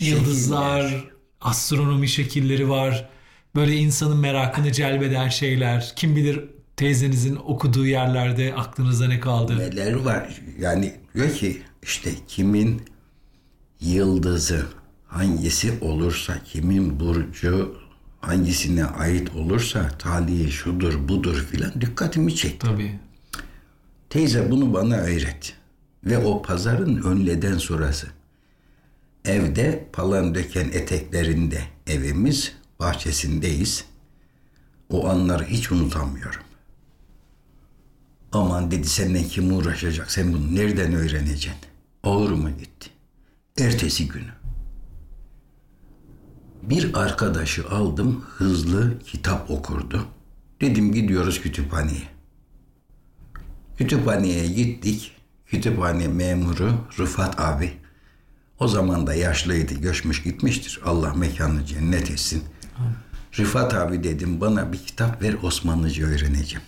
yıldızlar, 0.00 0.82
Şekiller. 0.82 1.04
astronomi 1.40 2.08
şekilleri 2.08 2.68
var. 2.68 3.08
Böyle 3.54 3.76
insanın 3.76 4.16
merakını 4.16 4.72
celbeden 4.72 5.28
şeyler. 5.28 5.92
Kim 5.96 6.16
bilir 6.16 6.44
teyzenizin 6.80 7.36
okuduğu 7.36 7.86
yerlerde 7.86 8.54
aklınıza 8.54 9.08
ne 9.08 9.20
kaldı? 9.20 9.58
Neler 9.58 9.92
var? 9.92 10.42
Yani 10.58 10.94
diyor 11.14 11.34
ki 11.34 11.62
işte 11.82 12.10
kimin 12.28 12.82
yıldızı 13.80 14.66
hangisi 15.06 15.72
olursa, 15.80 16.42
kimin 16.44 17.00
burcu 17.00 17.76
hangisine 18.20 18.84
ait 18.84 19.34
olursa 19.36 19.88
talihi 19.88 20.52
şudur 20.52 21.08
budur 21.08 21.46
filan 21.50 21.80
dikkatimi 21.80 22.36
çekti. 22.36 22.66
Tabii. 22.66 22.98
Teyze 24.10 24.50
bunu 24.50 24.74
bana 24.74 24.96
öğret. 24.96 25.54
Ve 26.04 26.18
o 26.18 26.42
pazarın 26.42 27.02
önleden 27.02 27.58
sonrası. 27.58 28.06
Evde 29.24 29.88
Palandöken 29.92 30.68
eteklerinde 30.72 31.62
evimiz, 31.86 32.52
bahçesindeyiz. 32.78 33.84
O 34.90 35.08
anları 35.08 35.44
hiç 35.44 35.72
unutamıyorum. 35.72 36.49
Aman 38.32 38.70
dedi 38.70 38.88
seninle 38.88 39.22
kim 39.24 39.56
uğraşacak, 39.56 40.10
sen 40.10 40.32
bunu 40.32 40.54
nereden 40.54 40.92
öğreneceksin? 40.94 41.52
Olur 42.02 42.30
mu 42.30 42.50
gitti. 42.58 42.90
Ertesi 43.58 44.08
günü. 44.08 44.32
Bir 46.62 46.98
arkadaşı 46.98 47.68
aldım, 47.68 48.24
hızlı 48.28 48.98
kitap 48.98 49.50
okurdu. 49.50 50.06
Dedim 50.60 50.92
gidiyoruz 50.92 51.40
kütüphaneye. 51.40 52.08
Kütüphaneye 53.78 54.46
gittik. 54.46 55.16
Kütüphane 55.46 56.08
memuru 56.08 56.72
Rıfat 56.98 57.40
abi. 57.40 57.72
O 58.58 58.68
zaman 58.68 59.06
da 59.06 59.14
yaşlıydı, 59.14 59.74
göçmüş 59.74 60.22
gitmiştir. 60.22 60.80
Allah 60.84 61.14
mekanını 61.14 61.66
cennet 61.66 62.10
etsin. 62.10 62.42
Rıfat 63.38 63.74
abi 63.74 64.04
dedim 64.04 64.40
bana 64.40 64.72
bir 64.72 64.78
kitap 64.78 65.22
ver 65.22 65.36
Osmanlıca 65.42 66.06
öğreneceğim. 66.06 66.66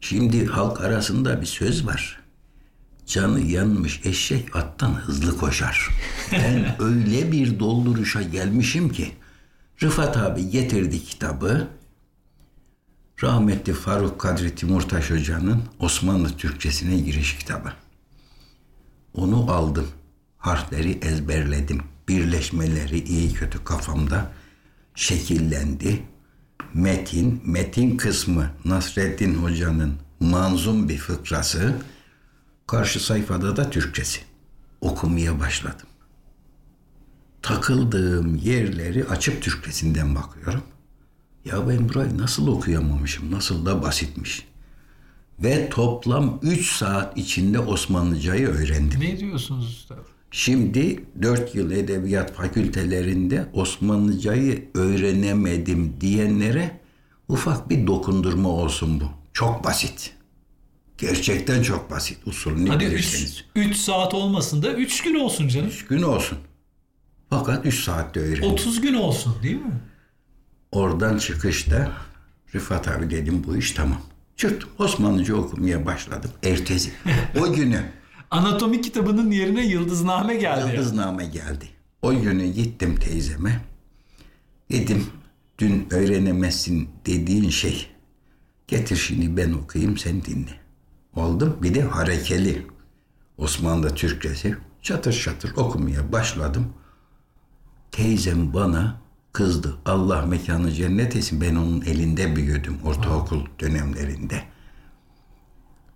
Şimdi 0.00 0.46
halk 0.46 0.80
arasında 0.80 1.40
bir 1.40 1.46
söz 1.46 1.86
var. 1.86 2.20
Canı 3.06 3.40
yanmış 3.40 4.00
eşek 4.04 4.56
attan 4.56 4.94
hızlı 4.94 5.38
koşar. 5.38 5.88
Ben 6.32 6.76
öyle 6.78 7.32
bir 7.32 7.58
dolduruşa 7.58 8.22
gelmişim 8.22 8.88
ki 8.88 9.12
Rıfat 9.82 10.16
abi 10.16 10.50
getirdi 10.50 11.04
kitabı. 11.04 11.68
Rahmetli 13.22 13.72
Faruk 13.72 14.20
Kadri 14.20 14.54
Timurtaş 14.54 15.10
Hoca'nın 15.10 15.62
Osmanlı 15.78 16.36
Türkçesine 16.36 17.00
giriş 17.00 17.38
kitabı. 17.38 17.72
Onu 19.14 19.52
aldım. 19.52 19.88
Harfleri 20.38 20.98
ezberledim. 21.02 21.82
Birleşmeleri 22.08 22.98
iyi 22.98 23.32
kötü 23.32 23.64
kafamda 23.64 24.32
şekillendi. 24.94 26.02
Metin, 26.74 27.42
metin 27.44 27.96
kısmı 27.96 28.50
Nasreddin 28.64 29.34
Hoca'nın 29.34 29.94
manzum 30.20 30.88
bir 30.88 30.98
fıkrası. 30.98 31.74
Karşı 32.66 33.00
sayfada 33.04 33.56
da 33.56 33.70
Türkçesi. 33.70 34.20
Okumaya 34.80 35.40
başladım. 35.40 35.86
Takıldığım 37.42 38.36
yerleri 38.36 39.04
açıp 39.04 39.42
Türkçesinden 39.42 40.14
bakıyorum. 40.14 40.62
Ya 41.44 41.68
ben 41.68 41.88
burayı 41.88 42.18
nasıl 42.18 42.46
okuyamamışım, 42.46 43.30
nasıl 43.30 43.66
da 43.66 43.82
basitmiş. 43.82 44.46
Ve 45.38 45.68
toplam 45.68 46.38
3 46.42 46.72
saat 46.72 47.18
içinde 47.18 47.58
Osmanlıcayı 47.58 48.48
öğrendim. 48.48 49.00
Ne 49.00 49.18
diyorsunuz 49.18 49.70
üstad? 49.70 50.19
Şimdi 50.30 51.04
4 51.22 51.54
yıl 51.54 51.70
edebiyat 51.70 52.34
fakültelerinde 52.34 53.46
Osmanlıcayı 53.52 54.68
öğrenemedim 54.74 55.96
diyenlere 56.00 56.80
ufak 57.28 57.70
bir 57.70 57.86
dokundurma 57.86 58.48
olsun 58.48 59.00
bu. 59.00 59.04
Çok 59.32 59.64
basit. 59.64 60.14
Gerçekten 60.98 61.62
çok 61.62 61.90
basit. 61.90 62.18
Usulünü 62.26 62.68
Hadi 62.70 62.86
bilirseniz. 62.86 63.44
3 63.56 63.76
saat 63.76 64.14
olmasın 64.14 64.62
da 64.62 64.72
3 64.72 65.02
gün 65.02 65.14
olsun 65.14 65.48
canım. 65.48 65.68
3 65.68 65.86
gün 65.86 66.02
olsun. 66.02 66.38
Fakat 67.30 67.66
3 67.66 67.84
saatte 67.84 68.20
öğrendim. 68.20 68.50
30 68.50 68.80
gün 68.80 68.94
olsun 68.94 69.36
değil 69.42 69.56
mi? 69.56 69.80
Oradan 70.72 71.18
çıkışta 71.18 71.92
Rıfat 72.54 72.88
abi 72.88 73.10
dedim 73.10 73.44
bu 73.46 73.56
iş 73.56 73.72
tamam. 73.72 74.02
Çıktım 74.36 74.70
Osmanlıca 74.78 75.34
okumaya 75.34 75.86
başladım. 75.86 76.30
Ertesi. 76.42 76.92
O 77.40 77.52
günü 77.52 77.82
Anatomi 78.30 78.80
kitabının 78.80 79.30
yerine 79.30 79.66
Yıldızname 79.66 80.34
geldi. 80.34 80.72
Yıldızname 80.72 81.24
geldi. 81.24 81.68
O 82.02 82.20
günü 82.20 82.46
gittim 82.46 82.96
teyzeme. 82.96 83.60
Dedim 84.70 85.06
dün 85.58 85.86
öğrenemezsin 85.90 86.88
dediğin 87.06 87.50
şey. 87.50 87.86
Getir 88.68 88.96
şimdi 88.96 89.36
ben 89.36 89.52
okuyayım 89.52 89.98
sen 89.98 90.24
dinle. 90.24 90.60
Oldu. 91.16 91.58
Bir 91.62 91.74
de 91.74 91.82
harekeli. 91.82 92.66
Osmanlı 93.38 93.94
Türkçesi. 93.94 94.56
Çatır 94.82 95.12
çatır 95.12 95.56
okumaya 95.56 96.12
başladım. 96.12 96.72
Teyzem 97.92 98.54
bana 98.54 99.00
kızdı. 99.32 99.76
Allah 99.84 100.26
mekanı 100.26 100.72
cennet 100.72 101.16
etsin. 101.16 101.40
Ben 101.40 101.54
onun 101.54 101.80
elinde 101.80 102.36
büyüdüm 102.36 102.78
ortaokul 102.84 103.40
dönemlerinde. 103.60 104.42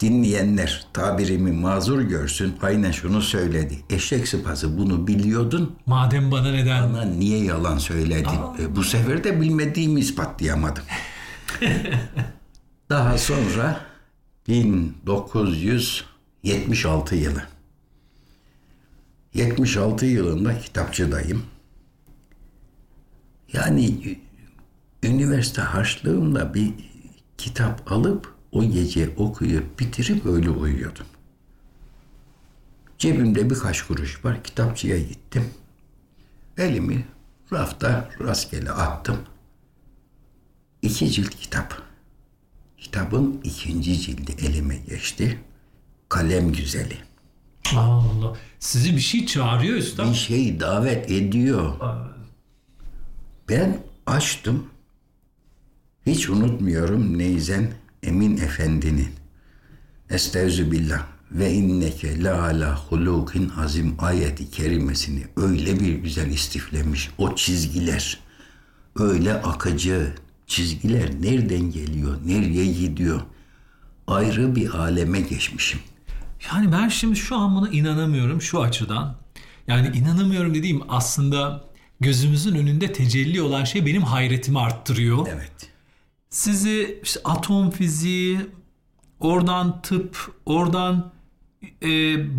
Dinleyenler 0.00 0.86
tabirimi 0.92 1.52
mazur 1.52 2.00
görsün. 2.00 2.54
Aynen 2.62 2.90
şunu 2.90 3.22
söyledi. 3.22 3.78
Eşek 3.90 4.28
sıpası 4.28 4.78
bunu 4.78 5.06
biliyordun. 5.06 5.76
Madem 5.86 6.30
bana 6.30 6.50
neden 6.50 6.92
Bana 6.92 7.04
niye 7.04 7.44
yalan 7.44 7.78
söyledin? 7.78 8.38
E, 8.60 8.76
bu 8.76 8.84
sefer 8.84 9.24
de 9.24 9.40
bilmediğimi 9.40 10.00
ispatlayamadım. 10.00 10.84
Daha 12.90 13.18
sonra 13.18 13.80
1976 14.48 17.14
yılı. 17.14 17.42
76 19.34 20.06
yılında 20.06 20.58
kitapçıdayım. 20.58 21.42
Yani 23.52 24.18
üniversite 25.02 25.62
harçlığımla 25.62 26.54
bir 26.54 26.72
kitap 27.38 27.92
alıp 27.92 28.33
o 28.54 28.64
gece 28.64 29.10
okuyup 29.16 29.80
bitirip 29.80 30.26
öyle 30.26 30.50
uyuyordum. 30.50 31.06
Cebimde 32.98 33.50
birkaç 33.50 33.82
kuruş 33.82 34.24
var. 34.24 34.44
Kitapçıya 34.44 34.98
gittim. 34.98 35.44
Elimi 36.58 37.04
rafta 37.52 38.10
rastgele 38.20 38.70
attım. 38.70 39.18
İki 40.82 41.10
cilt 41.10 41.30
kitap. 41.30 41.82
Kitabın 42.78 43.40
ikinci 43.44 44.00
cildi 44.00 44.32
elime 44.46 44.76
geçti. 44.76 45.40
Kalem 46.08 46.52
güzeli. 46.52 46.98
Allah. 47.76 48.36
Sizi 48.60 48.96
bir 48.96 49.00
şey 49.00 49.26
çağırıyor 49.26 49.76
üstad. 49.76 50.10
Bir 50.10 50.14
şey 50.14 50.60
davet 50.60 51.10
ediyor. 51.10 51.74
Ben 53.48 53.80
açtım. 54.06 54.66
Hiç 56.06 56.28
unutmuyorum 56.28 57.18
Neyzen 57.18 57.72
Emin 58.06 58.36
Efendi'nin. 58.36 59.08
Estaizu 60.10 60.72
billah 60.72 61.06
ve 61.32 61.52
inneke 61.52 62.22
la 62.22 62.42
ala 62.42 62.76
hulukin 62.76 63.52
azim 63.58 63.94
ayeti 63.98 64.50
kerimesini 64.50 65.24
öyle 65.36 65.80
bir 65.80 65.94
güzel 65.94 66.30
istiflemiş. 66.30 67.10
O 67.18 67.34
çizgiler 67.34 68.18
öyle 68.96 69.34
akıcı 69.34 70.14
çizgiler 70.46 71.22
nereden 71.22 71.70
geliyor, 71.70 72.16
nereye 72.26 72.66
gidiyor? 72.66 73.20
Ayrı 74.06 74.56
bir 74.56 74.74
aleme 74.74 75.20
geçmişim. 75.20 75.80
Yani 76.52 76.72
ben 76.72 76.88
şimdi 76.88 77.16
şu 77.16 77.36
an 77.36 77.56
buna 77.56 77.68
inanamıyorum 77.68 78.42
şu 78.42 78.62
açıdan. 78.62 79.16
Yani 79.68 79.96
inanamıyorum 79.96 80.54
dediğim 80.54 80.80
aslında 80.88 81.64
gözümüzün 82.00 82.54
önünde 82.54 82.92
tecelli 82.92 83.42
olan 83.42 83.64
şey 83.64 83.86
benim 83.86 84.02
hayretimi 84.02 84.58
arttırıyor. 84.58 85.26
Evet. 85.30 85.73
Sizi 86.34 87.00
işte 87.02 87.20
atom 87.24 87.70
fiziği, 87.70 88.38
oradan 89.20 89.82
tıp, 89.82 90.34
oradan 90.46 91.12
e, 91.82 91.88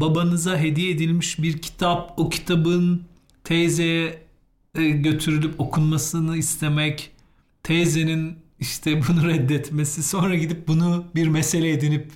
babanıza 0.02 0.58
hediye 0.58 0.92
edilmiş 0.92 1.40
bir 1.40 1.62
kitap, 1.62 2.20
o 2.20 2.30
kitabın 2.30 3.04
teyzeye 3.44 4.22
e, 4.76 4.90
götürülüp 4.90 5.60
okunmasını 5.60 6.38
istemek, 6.38 7.12
teyzenin 7.64 8.38
işte 8.60 9.02
bunu 9.08 9.28
reddetmesi, 9.28 10.04
sonra 10.04 10.36
gidip 10.36 10.68
bunu 10.68 11.06
bir 11.16 11.28
mesele 11.28 11.72
edinip 11.72 12.12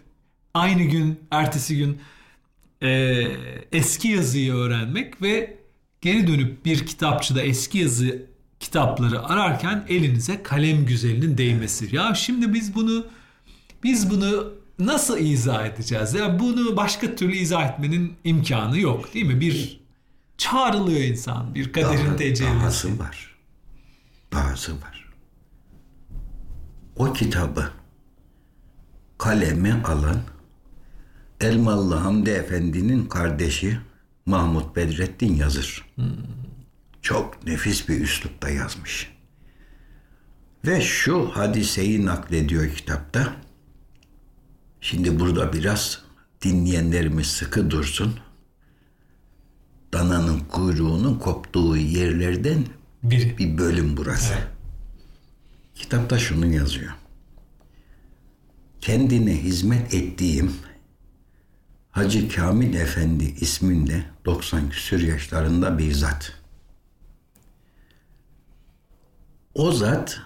aynı 0.53 0.83
gün, 0.83 1.19
ertesi 1.31 1.77
gün 1.77 1.97
e, 2.81 2.89
eski 3.71 4.07
yazıyı 4.07 4.53
öğrenmek 4.53 5.21
ve 5.21 5.57
geri 6.01 6.27
dönüp 6.27 6.65
bir 6.65 6.85
kitapçıda 6.85 7.41
eski 7.41 7.77
yazı 7.77 8.28
kitapları 8.59 9.25
ararken 9.25 9.85
elinize 9.89 10.43
kalem 10.43 10.85
güzelinin 10.85 11.37
değmesi. 11.37 11.95
Ya 11.95 12.15
şimdi 12.15 12.53
biz 12.53 12.75
bunu 12.75 13.05
biz 13.83 14.09
bunu 14.09 14.53
nasıl 14.79 15.17
izah 15.17 15.65
edeceğiz? 15.65 16.13
Ya 16.13 16.39
bunu 16.39 16.77
başka 16.77 17.15
türlü 17.15 17.35
izah 17.35 17.73
etmenin 17.73 18.13
imkanı 18.23 18.79
yok 18.79 19.13
değil 19.13 19.25
mi? 19.25 19.41
Bir 19.41 19.79
çağrılıyor 20.37 21.01
insan 21.01 21.55
bir 21.55 21.73
kaderin 21.73 22.17
tecellisi. 22.17 22.55
Dahası 22.59 22.99
var. 22.99 23.35
Dahası 24.31 24.73
var. 24.73 25.09
O 26.95 27.13
kitabı 27.13 27.71
kaleme 29.17 29.83
alan 29.83 30.21
Elmalı 31.41 31.95
Hamdi 31.95 32.29
Efendi'nin 32.29 33.05
kardeşi 33.05 33.79
Mahmut 34.25 34.75
Bedrettin 34.75 35.35
Yazır. 35.35 35.85
Çok 37.09 37.47
nefis 37.47 37.89
bir 37.89 38.01
üslupta 38.01 38.49
yazmış. 38.49 39.11
Ve 40.65 40.81
şu 40.81 41.31
hadiseyi 41.33 42.05
naklediyor 42.05 42.69
kitapta. 42.69 43.35
Şimdi 44.81 45.19
burada 45.19 45.53
biraz 45.53 46.01
dinleyenlerimiz 46.41 47.27
sıkı 47.27 47.71
dursun. 47.71 48.19
dananın 49.93 50.39
kuyruğunun 50.39 51.19
koptuğu 51.19 51.77
yerlerden 51.77 52.65
Biri. 53.03 53.37
bir 53.37 53.57
bölüm 53.57 53.97
burası. 53.97 54.33
Evet. 54.33 54.47
Kitapta 55.75 56.19
şunu 56.19 56.45
yazıyor. 56.45 56.91
Kendine 58.81 59.43
hizmet 59.43 59.93
ettiğim 59.93 60.53
Hacı 61.91 62.29
Kamil 62.29 62.73
Efendi 62.73 63.23
isminde 63.23 64.03
90 64.25 64.69
küsür 64.69 65.07
yaşlarında 65.07 65.77
bir 65.77 65.91
zat. 65.91 66.38
O 69.59 69.71
zat 69.71 70.21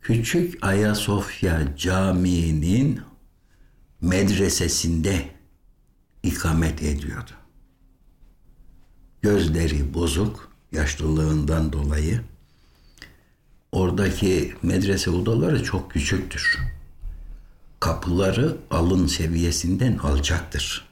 Küçük 0.00 0.64
Ayasofya 0.64 1.76
Camii'nin 1.76 3.00
medresesinde 4.00 5.28
ikamet 6.22 6.82
ediyordu. 6.82 7.30
Gözleri 9.22 9.94
bozuk, 9.94 10.52
yaşlılığından 10.72 11.72
dolayı 11.72 12.20
oradaki 13.72 14.54
medrese 14.62 15.10
odaları 15.10 15.64
çok 15.64 15.90
küçüktür. 15.90 16.58
Kapıları 17.80 18.56
alın 18.70 19.06
seviyesinden 19.06 19.98
alçaktır. 19.98 20.88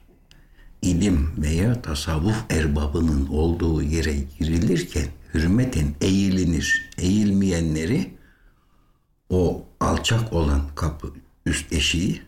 İlim 0.82 1.32
veya 1.38 1.82
tasavvuf 1.82 2.44
erbabının 2.50 3.26
olduğu 3.26 3.82
yere 3.82 4.14
girilirken 4.38 5.06
hürmeten 5.34 5.94
eğilinir. 6.00 6.90
Eğilmeyenleri 6.98 8.10
o 9.30 9.66
alçak 9.80 10.32
olan 10.32 10.62
kapı 10.74 11.12
üst 11.46 11.72
eşiği 11.72 12.22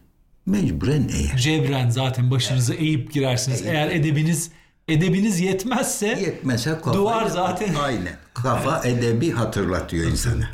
mecburen 0.47 1.09
eğer. 1.13 1.37
Cebren 1.39 1.91
zaten 1.91 2.31
başınızı 2.31 2.75
eğip 2.75 3.13
girersiniz. 3.13 3.63
Eğer 3.67 3.91
edebiniz 3.91 4.51
edebiniz 4.89 5.41
yetmezse 5.41 6.07
Yetmese 6.07 6.71
kafa. 6.71 6.95
Duvar 6.95 7.27
zaten- 7.27 7.75
Aynen. 7.75 8.17
Kafa 8.35 8.85
edebi 8.89 9.31
hatırlatıyor 9.31 10.11
insanı. 10.11 10.49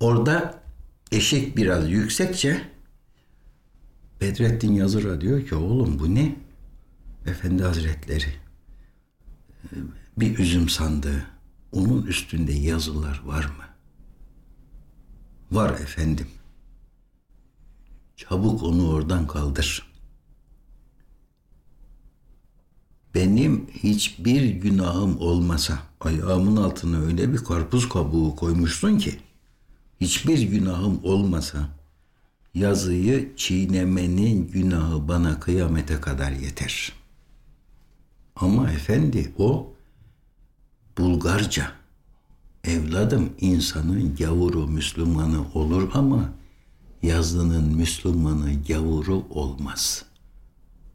Orada 0.00 0.60
eşik 1.12 1.56
biraz 1.56 1.90
yüksekçe 1.90 2.62
Bedrettin 4.20 4.72
Yazır'a 4.74 5.20
diyor 5.20 5.46
ki 5.46 5.54
oğlum 5.54 5.98
bu 5.98 6.14
ne? 6.14 6.36
Efendi 7.26 7.62
Hazretleri 7.62 8.24
bir 10.20 10.38
üzüm 10.38 10.68
sandığı 10.68 11.26
onun 11.72 12.02
üstünde 12.02 12.52
yazılar 12.52 13.22
var 13.24 13.44
mı? 13.44 13.64
Var 15.52 15.70
efendim. 15.70 16.26
Çabuk 18.16 18.62
onu 18.62 18.88
oradan 18.88 19.26
kaldır. 19.26 19.90
Benim 23.14 23.66
hiçbir 23.70 24.50
günahım 24.50 25.20
olmasa 25.20 25.78
ayağımın 26.00 26.56
altına 26.56 26.98
öyle 27.00 27.32
bir 27.32 27.38
karpuz 27.38 27.88
kabuğu 27.88 28.36
koymuşsun 28.36 28.98
ki 28.98 29.18
hiçbir 30.00 30.42
günahım 30.42 31.00
olmasa 31.02 31.68
yazıyı 32.54 33.36
çiğnemenin 33.36 34.48
günahı 34.50 35.08
bana 35.08 35.40
kıyamete 35.40 36.00
kadar 36.00 36.32
yeter. 36.32 36.92
Ama 38.36 38.70
efendi 38.70 39.32
o 39.38 39.72
Bulgarca. 41.00 41.72
Evladım 42.64 43.32
insanın 43.40 44.16
gavuru 44.16 44.66
Müslümanı 44.66 45.52
olur 45.54 45.90
ama 45.94 46.32
yazının 47.02 47.76
Müslümanı 47.76 48.62
gavuru 48.68 49.24
olmaz. 49.30 50.04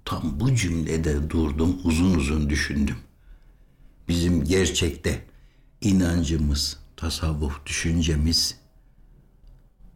Tam 0.05 0.39
bu 0.39 0.55
cümlede 0.55 1.29
durdum 1.29 1.77
uzun 1.83 2.13
uzun 2.13 2.49
düşündüm. 2.49 2.97
Bizim 4.07 4.43
gerçekte 4.43 5.25
inancımız, 5.81 6.77
tasavvuf 6.97 7.65
düşüncemiz 7.65 8.55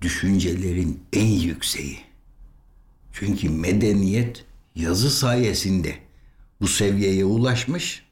düşüncelerin 0.02 1.04
en 1.14 1.28
yükseği. 1.28 2.00
Çünkü 3.14 3.50
medeniyet 3.50 4.46
yazı 4.76 5.12
sayesinde 5.12 5.96
bu 6.62 6.68
seviyeye 6.68 7.26
ulaşmış 7.26 8.09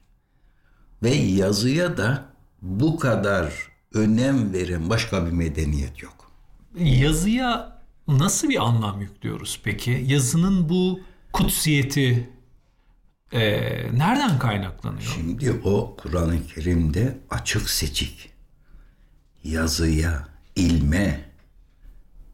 ve 1.02 1.14
yazıya 1.14 1.96
da 1.96 2.24
bu 2.62 2.98
kadar 2.98 3.52
önem 3.94 4.52
veren 4.52 4.90
başka 4.90 5.26
bir 5.26 5.32
medeniyet 5.32 6.02
yok. 6.02 6.32
yazıya 6.78 7.78
nasıl 8.08 8.48
bir 8.48 8.62
anlam 8.62 9.00
yüklüyoruz 9.00 9.60
peki? 9.64 10.04
Yazının 10.06 10.68
bu 10.68 11.00
kutsiyeti 11.32 12.30
e, 13.32 13.40
nereden 13.98 14.38
kaynaklanıyor? 14.38 15.12
Şimdi 15.14 15.52
o 15.64 15.96
Kur'an-ı 15.96 16.46
Kerim'de 16.46 17.18
açık 17.30 17.70
seçik 17.70 18.32
yazıya, 19.44 20.28
ilme, 20.56 21.24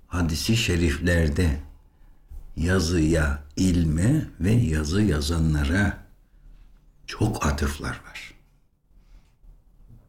hadisi 0.06 0.56
şeriflerde 0.56 1.60
yazıya, 2.56 3.42
ilme 3.56 4.26
ve 4.40 4.52
yazı 4.52 5.02
yazanlara 5.02 6.06
çok 7.06 7.46
atıflar 7.46 8.00
var. 8.08 8.33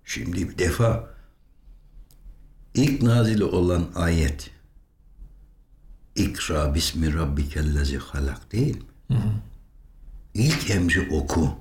Şimdi 0.06 0.50
bir 0.50 0.58
defa 0.58 1.10
ilk 2.74 3.02
nazili 3.02 3.44
olan 3.44 3.86
ayet 3.96 4.50
İkra 6.16 6.76
bismi 6.76 7.14
rabbikellezi 7.14 7.98
halak 7.98 8.52
değil 8.52 8.78
mi? 9.10 9.18
İlk 10.34 10.70
emri 10.70 11.10
oku. 11.12 11.56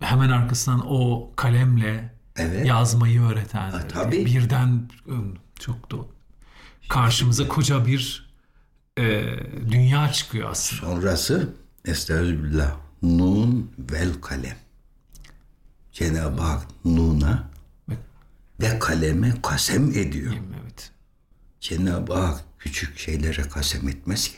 Hemen 0.00 0.28
arkasından 0.30 0.82
o 0.86 1.30
kalemle 1.36 2.12
Evet. 2.36 2.66
yazmayı 2.66 3.22
öğreten 3.22 3.88
tabii. 3.88 4.26
birden 4.26 4.90
e, 5.06 5.14
çok 5.60 5.90
da 5.92 5.96
karşımıza 6.88 7.48
koca 7.48 7.86
bir 7.86 8.32
e, 8.98 9.22
dünya 9.70 10.12
çıkıyor 10.12 10.50
aslında. 10.50 10.80
Sonrası 10.80 11.54
Estağfirullah. 11.84 12.76
Nun 13.02 13.70
vel 13.78 14.20
kalem. 14.20 14.56
Cenab-ı 15.92 16.42
Hak 16.42 16.66
Nun'a 16.84 17.50
ve 18.60 18.78
kaleme 18.78 19.34
kasem 19.42 19.90
ediyor. 19.90 20.32
Evet. 20.62 20.92
Cenab-ı 21.60 22.14
Hak 22.14 22.44
küçük 22.58 22.98
şeylere 22.98 23.42
kasem 23.42 23.88
etmez 23.88 24.28
ki. 24.28 24.36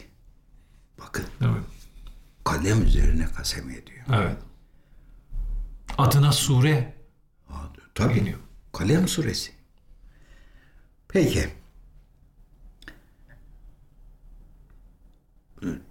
Bakın 0.98 1.24
Evet. 1.40 1.64
kalem 2.44 2.82
üzerine 2.82 3.26
kasem 3.26 3.70
ediyor. 3.70 4.04
evet. 4.12 4.36
Adına 5.98 6.32
sure 6.32 6.94
Tabii. 7.94 8.14
Geliyor. 8.14 8.38
Kalem 8.72 9.08
suresi. 9.08 9.52
Peki. 11.08 11.48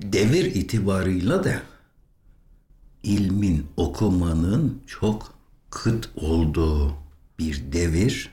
Devir 0.01 0.45
itibarıyla 0.45 1.43
da 1.43 1.61
ilmin 3.03 3.67
okumanın 3.77 4.83
çok 4.87 5.33
kıt 5.73 6.09
olduğu 6.15 6.93
bir 7.39 7.71
devir 7.71 8.29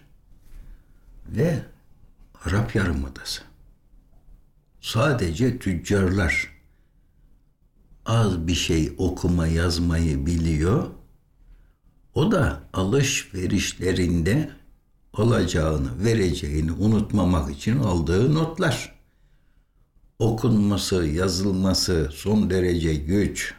ve 1.28 1.62
Arap 2.44 2.74
Yarımadası. 2.74 3.42
Sadece 4.80 5.58
tüccarlar 5.58 6.48
az 8.06 8.46
bir 8.46 8.54
şey 8.54 8.92
okuma 8.98 9.46
yazmayı 9.46 10.26
biliyor. 10.26 10.86
O 12.14 12.32
da 12.32 12.60
alışverişlerinde 12.72 14.50
olacağını, 15.12 16.04
vereceğini 16.04 16.72
unutmamak 16.72 17.50
için 17.50 17.78
aldığı 17.78 18.34
notlar. 18.34 19.00
Okunması, 20.18 21.06
yazılması 21.06 22.10
son 22.12 22.50
derece 22.50 22.94
güç. 22.94 23.54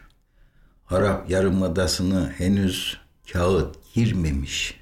Arap 0.90 1.30
Yarımadası'na 1.30 2.30
henüz 2.30 3.01
kağıt 3.32 3.94
girmemiş. 3.94 4.80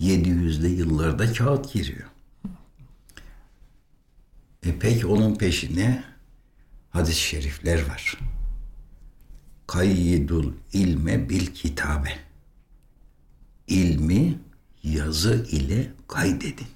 700'lü 0.00 0.66
yıllarda 0.66 1.32
kağıt 1.32 1.72
giriyor. 1.72 2.08
E 4.62 4.78
peki 4.80 5.06
onun 5.06 5.34
peşine 5.34 6.04
hadis-i 6.90 7.20
şerifler 7.20 7.88
var. 7.88 8.18
Kayyidul 9.66 10.52
ilme 10.72 11.28
bil 11.28 11.46
kitabe. 11.46 12.18
İlmi 13.66 14.38
yazı 14.82 15.46
ile 15.50 15.92
kaydedin. 16.08 16.66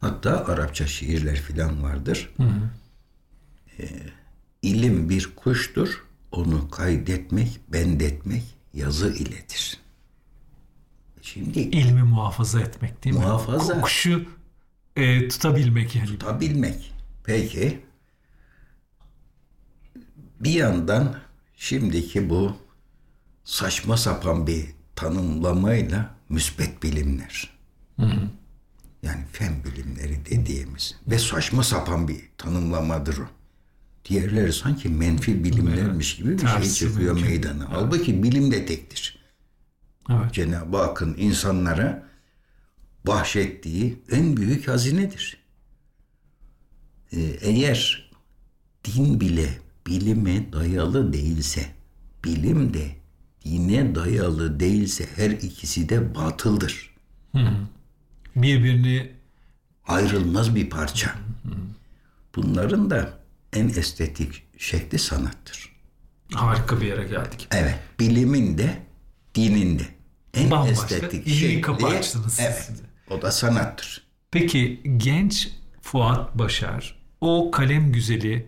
Hatta 0.00 0.44
Arapça 0.46 0.86
şiirler 0.86 1.36
filan 1.36 1.82
vardır. 1.82 2.30
Ee, 3.78 3.88
ilim 4.62 5.08
bir 5.08 5.34
kuştur. 5.36 6.09
Onu 6.32 6.70
kaydetmek, 6.70 7.60
bendetmek 7.68 8.42
yazı 8.74 9.14
iledir. 9.14 9.80
Şimdi 11.22 11.60
ilmi 11.60 12.02
muhafaza 12.02 12.60
etmek 12.60 13.04
değil 13.04 13.16
mi? 13.16 13.22
Muhafaza. 13.22 13.80
Kuşu 13.80 14.26
e, 14.96 15.28
tutabilmek 15.28 15.96
yani. 15.96 16.06
tutabilmek. 16.06 16.92
Peki 17.24 17.80
bir 20.40 20.50
yandan 20.52 21.16
şimdiki 21.56 22.30
bu 22.30 22.56
saçma 23.44 23.96
sapan 23.96 24.46
bir 24.46 24.66
tanımlamayla 24.96 26.14
müsbet 26.28 26.82
bilimler. 26.82 27.50
Yani 29.02 29.24
fen 29.32 29.64
bilimleri 29.64 30.26
dediğimiz 30.26 30.96
ve 31.06 31.18
saçma 31.18 31.62
sapan 31.62 32.08
bir 32.08 32.20
tanımlamadır 32.38 33.18
o. 33.18 33.26
Diğerleri 34.04 34.52
sanki 34.52 34.88
menfi 34.88 35.44
bilimlermiş 35.44 36.16
gibi 36.16 36.32
bir 36.32 36.38
şey 36.38 36.48
Tersi 36.48 36.74
çıkıyor 36.74 37.14
mümkün. 37.14 37.30
meydana. 37.30 37.66
Halbuki 37.70 38.22
bilim 38.22 38.50
de 38.50 38.66
tektir. 38.66 39.18
Evet. 40.10 40.32
Cenab-ı 40.34 40.76
Hakk'ın 40.76 41.14
insanlara 41.18 42.08
bahşettiği 43.06 44.02
en 44.10 44.36
büyük 44.36 44.68
hazinedir. 44.68 45.36
Ee, 47.12 47.20
eğer 47.20 48.10
din 48.84 49.20
bile 49.20 49.58
bilime 49.86 50.52
dayalı 50.52 51.12
değilse, 51.12 51.66
bilim 52.24 52.74
de 52.74 52.96
dine 53.44 53.94
dayalı 53.94 54.60
değilse 54.60 55.06
her 55.16 55.30
ikisi 55.30 55.88
de 55.88 56.14
batıldır. 56.14 56.94
Birbirini 58.36 59.12
Ayrılmaz 59.86 60.54
bir 60.54 60.70
parça. 60.70 61.14
Bunların 62.36 62.90
da 62.90 63.19
en 63.52 63.68
estetik 63.68 64.42
şekli 64.58 64.98
sanattır. 64.98 65.70
harika 66.34 66.80
bir 66.80 66.86
yere 66.86 67.04
geldik. 67.04 67.48
Evet, 67.50 67.78
bilimin 68.00 68.58
de 68.58 68.78
dinin 69.34 69.78
de 69.78 69.82
en 70.34 70.50
Bambaşka. 70.50 70.72
estetik 70.96 71.28
şekli. 71.28 71.60
kapı 71.60 71.86
açtınız 71.86 72.32
siz 72.34 72.44
Evet, 72.46 72.64
size. 72.66 72.82
o 73.10 73.22
da 73.22 73.32
sanattır. 73.32 74.02
Peki 74.30 74.80
genç 74.96 75.48
Fuat 75.82 76.38
Başar 76.38 77.00
o 77.20 77.50
kalem 77.50 77.92
güzeli 77.92 78.46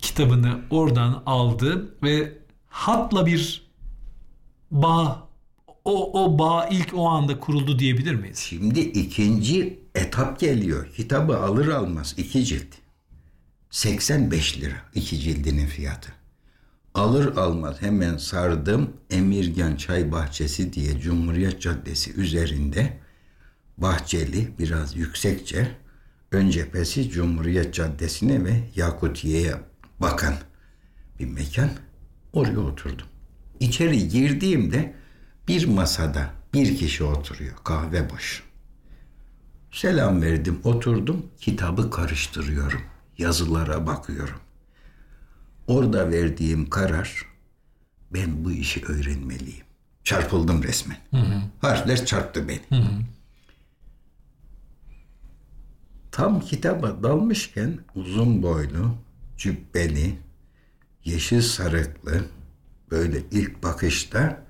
kitabını 0.00 0.60
oradan 0.70 1.22
aldı 1.26 1.94
ve 2.02 2.32
hatla 2.68 3.26
bir 3.26 3.66
bağ 4.70 5.28
o, 5.84 6.24
o 6.24 6.38
bağ 6.38 6.66
ilk 6.70 6.94
o 6.94 7.08
anda 7.08 7.40
kuruldu 7.40 7.78
diyebilir 7.78 8.14
miyiz? 8.14 8.38
Şimdi 8.38 8.80
ikinci 8.80 9.78
etap 9.94 10.40
geliyor. 10.40 10.88
Kitabı 10.96 11.38
alır 11.38 11.68
almaz 11.68 12.14
iki 12.16 12.44
cilt. 12.44 12.74
85 13.72 14.60
lira 14.60 14.76
iki 14.94 15.18
cildinin 15.18 15.66
fiyatı. 15.66 16.12
Alır 16.94 17.36
almaz 17.36 17.82
hemen 17.82 18.16
sardım 18.16 18.96
Emirgan 19.10 19.76
Çay 19.76 20.12
Bahçesi 20.12 20.72
diye 20.72 21.00
Cumhuriyet 21.00 21.62
Caddesi 21.62 22.12
üzerinde 22.12 22.98
bahçeli 23.78 24.58
biraz 24.58 24.96
yüksekçe 24.96 25.68
ön 26.32 26.50
cephesi 26.50 27.10
Cumhuriyet 27.10 27.74
Caddesi'ne 27.74 28.44
ve 28.44 28.60
Yakutiye'ye 28.76 29.54
bakan 30.00 30.34
bir 31.18 31.26
mekan. 31.26 31.70
Oraya 32.32 32.60
oturdum. 32.60 33.06
İçeri 33.60 34.08
girdiğimde 34.08 34.94
bir 35.48 35.66
masada 35.66 36.30
bir 36.54 36.76
kişi 36.76 37.04
oturuyor 37.04 37.54
kahve 37.64 38.10
boş. 38.10 38.42
Selam 39.70 40.22
verdim, 40.22 40.60
oturdum, 40.64 41.26
kitabı 41.40 41.90
karıştırıyorum. 41.90 42.91
Yazılara 43.18 43.86
bakıyorum. 43.86 44.40
Orada 45.66 46.10
verdiğim 46.10 46.70
karar, 46.70 47.26
ben 48.14 48.44
bu 48.44 48.52
işi 48.52 48.84
öğrenmeliyim. 48.84 49.64
Çarpıldım 50.04 50.62
resmen. 50.62 50.96
Harfler 51.60 52.06
çarptı 52.06 52.48
beni. 52.48 52.60
Tam 56.12 56.40
kitaba 56.40 57.02
dalmışken 57.02 57.78
uzun 57.94 58.42
boylu, 58.42 58.94
cübbeli, 59.38 60.18
yeşil 61.04 61.40
sarıklı, 61.40 62.24
böyle 62.90 63.22
ilk 63.30 63.62
bakışta 63.62 64.42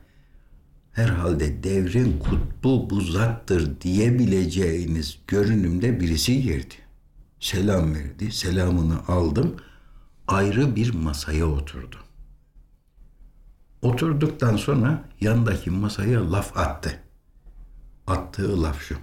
herhalde 0.92 1.62
devrin 1.62 2.18
kutbu 2.18 2.90
bu 2.90 3.01
zattır 3.01 3.81
diyebileceğiniz 3.81 5.18
görünümde 5.27 6.01
birisi 6.01 6.42
girdi. 6.42 6.75
Selam 7.42 7.94
verdi. 7.94 8.33
Selamını 8.33 9.07
aldım. 9.09 9.57
Ayrı 10.28 10.76
bir 10.76 10.94
masaya 10.94 11.46
oturdu. 11.46 11.96
Oturduktan 13.83 14.57
sonra 14.57 15.05
yandaki 15.20 15.70
masaya 15.70 16.33
laf 16.33 16.57
attı. 16.57 17.00
Attığı 18.07 18.62
laf 18.62 18.83
şu. 18.83 18.96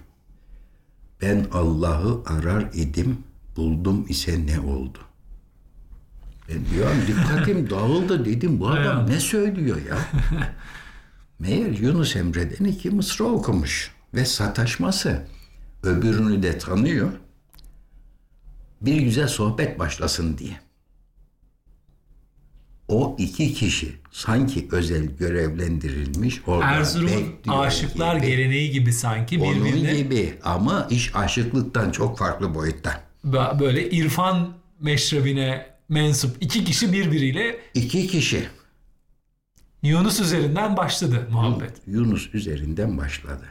Ben 1.22 1.46
Allah'ı 1.52 2.22
arar 2.26 2.70
idim, 2.74 3.18
buldum 3.56 4.06
ise 4.08 4.46
ne 4.46 4.60
oldu? 4.60 4.98
Ben 6.48 6.66
diyorum 6.70 6.98
dikkatim 7.06 7.70
dağıldı 7.70 8.24
dedim. 8.24 8.60
Bu 8.60 8.68
adam 8.68 9.06
ne 9.06 9.20
söylüyor 9.20 9.78
ya? 9.88 9.98
Meğer 11.38 11.70
Yunus 11.70 12.16
Emre'den 12.16 12.64
iki 12.64 12.90
mısra 12.90 13.24
okumuş 13.24 13.94
ve 14.14 14.24
sataşması 14.24 15.26
öbürünü 15.82 16.42
de 16.42 16.58
tanıyor. 16.58 17.12
Bir 18.80 19.00
güzel 19.00 19.28
sohbet 19.28 19.78
başlasın 19.78 20.38
diye. 20.38 20.60
O 22.88 23.16
iki 23.18 23.54
kişi 23.54 23.96
sanki 24.10 24.68
özel 24.72 25.04
görevlendirilmiş 25.04 26.40
orada 26.46 26.80
bekliyor 27.06 27.66
aşıklar 27.66 28.16
gibi. 28.16 28.26
geleneği 28.26 28.70
gibi 28.70 28.92
sanki 28.92 29.38
Onun 29.40 29.64
birbirine 29.64 29.94
gibi 29.94 30.38
ama 30.42 30.86
iş 30.90 31.16
aşıklıktan 31.16 31.90
çok 31.90 32.18
farklı 32.18 32.54
boyutta. 32.54 33.02
Böyle 33.60 33.90
irfan 33.90 34.54
meşrebine 34.80 35.66
mensup 35.88 36.36
iki 36.40 36.64
kişi 36.64 36.92
birbiriyle 36.92 37.60
İki 37.74 38.06
kişi 38.06 38.48
Yunus 39.82 40.20
üzerinden 40.20 40.76
başladı 40.76 41.28
muhabbet. 41.30 41.82
Yunus 41.86 42.34
üzerinden 42.34 42.98
başladı. 42.98 43.44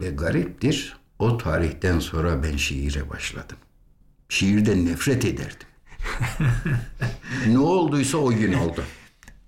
Ve 0.00 0.10
gariptir 0.10 0.96
o 1.18 1.38
tarihten 1.38 1.98
sonra 1.98 2.42
ben 2.42 2.56
şiire 2.56 3.10
başladım. 3.10 3.56
Şiirden 4.32 4.86
nefret 4.86 5.24
ederdim. 5.24 5.66
ne 7.48 7.58
olduysa 7.58 8.18
o 8.18 8.30
gün 8.30 8.52
oldu. 8.52 8.84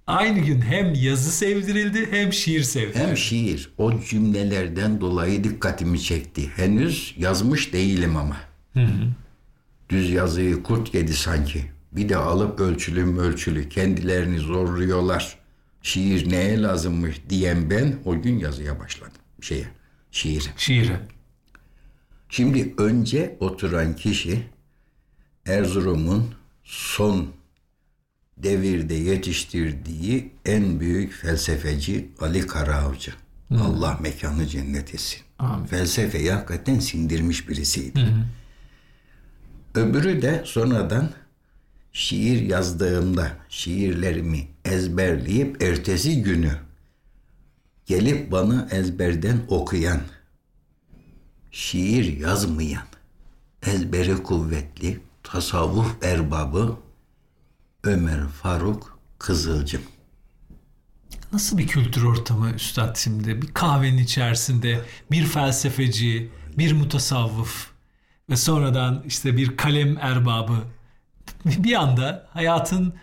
Aynı 0.06 0.38
gün 0.38 0.60
hem 0.60 0.94
yazı 0.94 1.32
sevdirildi 1.32 2.12
hem 2.12 2.32
şiir 2.32 2.62
sevdirildi. 2.62 2.98
Hem 2.98 3.16
şiir 3.16 3.70
o 3.78 4.00
cümlelerden 4.00 5.00
dolayı 5.00 5.44
dikkatimi 5.44 6.02
çekti. 6.02 6.48
Henüz 6.56 7.14
yazmış 7.18 7.72
değilim 7.72 8.16
ama. 8.16 8.36
Düz 9.90 10.10
yazıyı 10.10 10.62
kurt 10.62 10.94
yedi 10.94 11.14
sanki. 11.14 11.64
Bir 11.92 12.08
de 12.08 12.16
alıp 12.16 12.60
ölçülü 12.60 13.20
ölçülü 13.20 13.68
kendilerini 13.68 14.38
zorluyorlar. 14.38 15.38
Şiir 15.82 16.30
neye 16.30 16.62
lazımmış 16.62 17.16
diyen 17.28 17.70
ben 17.70 17.94
o 18.04 18.22
gün 18.22 18.38
yazıya 18.38 18.80
başladım. 18.80 19.22
Şeye, 19.40 19.66
şiire. 20.10 20.48
Şiiri. 20.56 20.96
Şimdi 22.28 22.74
önce 22.78 23.36
oturan 23.40 23.96
kişi 23.96 24.53
Erzurum'un 25.46 26.34
son 26.64 27.32
devirde 28.36 28.94
yetiştirdiği 28.94 30.32
en 30.44 30.80
büyük 30.80 31.12
felsefeci 31.12 32.08
Ali 32.20 32.46
Karaavcı. 32.46 33.12
Allah 33.50 33.98
mekanı 34.02 34.46
cennet 34.46 34.94
etsin. 34.94 35.20
Amin. 35.38 35.66
Felsefeyi 35.66 36.32
hakikaten 36.32 36.78
sindirmiş 36.78 37.48
birisiydi. 37.48 38.06
Öbürü 39.74 40.22
de 40.22 40.42
sonradan 40.46 41.10
şiir 41.92 42.42
yazdığımda 42.42 43.32
şiirlerimi 43.48 44.48
ezberleyip 44.64 45.62
ertesi 45.62 46.22
günü 46.22 46.52
gelip 47.86 48.32
bana 48.32 48.68
ezberden 48.70 49.40
okuyan, 49.48 50.00
şiir 51.50 52.18
yazmayan, 52.18 52.86
ezberi 53.66 54.22
kuvvetli, 54.22 55.00
tasavvuf 55.24 56.02
erbabı 56.02 56.76
Ömer 57.84 58.28
Faruk 58.28 58.98
Kızılcım. 59.18 59.82
Nasıl 61.32 61.58
bir 61.58 61.66
kültür 61.66 62.02
ortamı 62.02 62.50
üstad 62.50 62.96
şimdi? 62.96 63.42
Bir 63.42 63.54
kahvenin 63.54 63.98
içerisinde 63.98 64.80
bir 65.10 65.24
felsefeci, 65.26 66.30
bir 66.58 66.72
mutasavvıf 66.72 67.70
ve 68.30 68.36
sonradan 68.36 69.02
işte 69.06 69.36
bir 69.36 69.56
kalem 69.56 69.98
erbabı. 69.98 70.56
Bir 71.44 71.74
anda 71.74 72.26
hayatın 72.30 72.94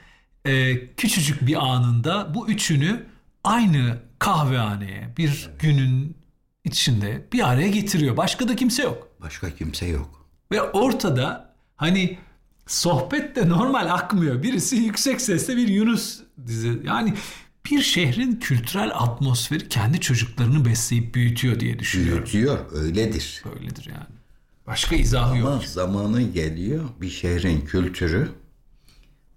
e, 0.46 0.86
küçücük 0.96 1.48
bir 1.48 1.56
anında 1.56 2.34
bu 2.34 2.50
üçünü 2.50 3.06
aynı 3.44 4.00
kahvehaneye 4.20 5.14
bir 5.18 5.50
günün 5.60 6.18
içinde 6.64 7.28
bir 7.34 7.50
araya 7.50 7.70
getiriyor. 7.70 8.18
Başka 8.18 8.48
da 8.48 8.56
kimse 8.56 8.84
yok. 8.84 9.08
Başka 9.22 9.56
kimse 9.56 9.86
yok. 9.86 10.30
Ve 10.52 10.62
ortada 10.62 11.51
hani 11.82 12.18
sohbet 12.68 13.36
de 13.36 13.50
normal 13.50 13.94
akmıyor. 13.94 14.44
Birisi 14.44 14.76
yüksek 14.76 15.22
sesle 15.22 15.58
bir 15.58 15.68
Yunus 15.68 16.20
dizi. 16.48 16.82
Yani 16.84 17.14
bir 17.72 17.82
şehrin 17.82 18.36
kültürel 18.36 18.92
atmosferi 18.94 19.70
kendi 19.70 20.00
çocuklarını 20.00 20.66
besleyip 20.66 21.16
büyütüyor 21.16 21.60
diye 21.60 21.80
düşünüyorum. 21.80 22.24
Büyütüyor, 22.24 22.72
öyledir. 22.72 23.44
Böyledir 23.46 23.86
yani. 23.90 24.06
Başka 24.68 24.96
izahı 24.96 25.32
Ama 25.32 25.38
yok. 25.40 25.64
zamanı 25.66 26.22
geliyor 26.22 26.84
bir 27.02 27.10
şehrin 27.10 27.62
kültürü 27.62 28.30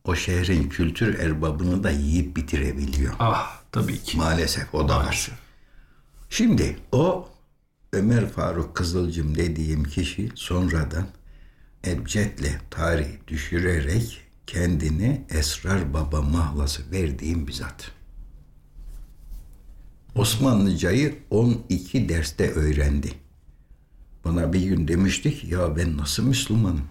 o 0.05 0.15
şehrin 0.15 0.69
kültür 0.69 1.19
erbabını 1.19 1.85
da 1.85 1.91
yiyip 1.91 2.37
bitirebiliyor. 2.37 3.15
Ah 3.19 3.63
tabii 3.73 4.03
ki. 4.03 4.17
Maalesef 4.17 4.75
o 4.75 4.89
da 4.89 4.97
var. 4.97 5.31
Şimdi 6.31 6.77
o 6.93 7.29
Ömer 7.93 8.29
Faruk 8.29 8.77
Kızılcım 8.77 9.35
dediğim 9.35 9.85
kişi 9.85 10.31
sonradan 10.35 11.07
ebcetle 11.87 12.61
tarih 12.70 13.09
düşürerek 13.29 14.20
kendini 14.47 15.25
Esrar 15.31 15.94
Baba 15.94 16.23
mahlası 16.23 16.90
verdiğim 16.90 17.47
bir 17.47 17.53
zat. 17.53 17.90
Osmanlıcayı 20.14 21.18
12 21.31 22.09
derste 22.09 22.51
öğrendi. 22.51 23.12
Bana 24.25 24.53
bir 24.53 24.62
gün 24.62 24.88
demiştik 24.88 25.44
ya 25.44 25.77
ben 25.77 25.97
nasıl 25.97 26.23
Müslümanım? 26.23 26.85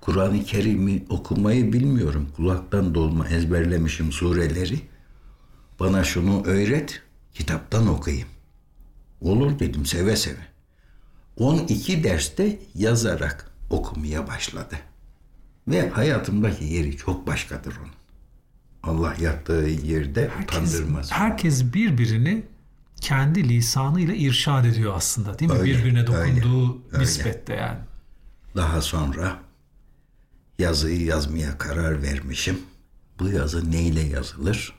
Kur'an-ı 0.00 0.44
Kerim'i 0.44 1.04
okumayı 1.08 1.72
bilmiyorum. 1.72 2.28
Kulaktan 2.36 2.94
dolma 2.94 3.28
ezberlemişim 3.28 4.12
sureleri. 4.12 4.80
Bana 5.80 6.04
şunu 6.04 6.42
öğret, 6.44 7.02
kitaptan 7.34 7.86
okuyayım. 7.88 8.28
Olur 9.20 9.58
dedim 9.58 9.86
seve 9.86 10.16
seve. 10.16 10.48
12 11.36 12.04
derste 12.04 12.58
yazarak 12.74 13.47
okumaya 13.70 14.26
başladı. 14.28 14.76
Ve 15.68 15.88
hayatımdaki 15.90 16.64
yeri 16.64 16.96
çok 16.96 17.26
başkadır 17.26 17.74
onun. 17.76 17.98
Allah 18.82 19.14
yattığı 19.20 19.68
yerde 19.84 20.30
Herkes, 20.36 20.58
utandırmaz. 20.72 21.12
herkes 21.12 21.74
birbirini 21.74 22.44
kendi 23.00 23.48
lisanıyla 23.48 24.14
irşad 24.14 24.64
ediyor 24.64 24.94
aslında 24.96 25.38
değil 25.38 25.50
mi? 25.52 25.58
Öyle, 25.58 25.78
Birbirine 25.78 25.98
öyle, 25.98 26.06
dokunduğu 26.06 26.82
öyle. 26.92 27.02
nispette 27.02 27.54
yani. 27.54 27.78
Daha 28.56 28.82
sonra 28.82 29.38
yazıyı 30.58 31.04
yazmaya 31.04 31.58
karar 31.58 32.02
vermişim. 32.02 32.58
Bu 33.18 33.28
yazı 33.28 33.70
neyle 33.70 34.00
yazılır? 34.00 34.72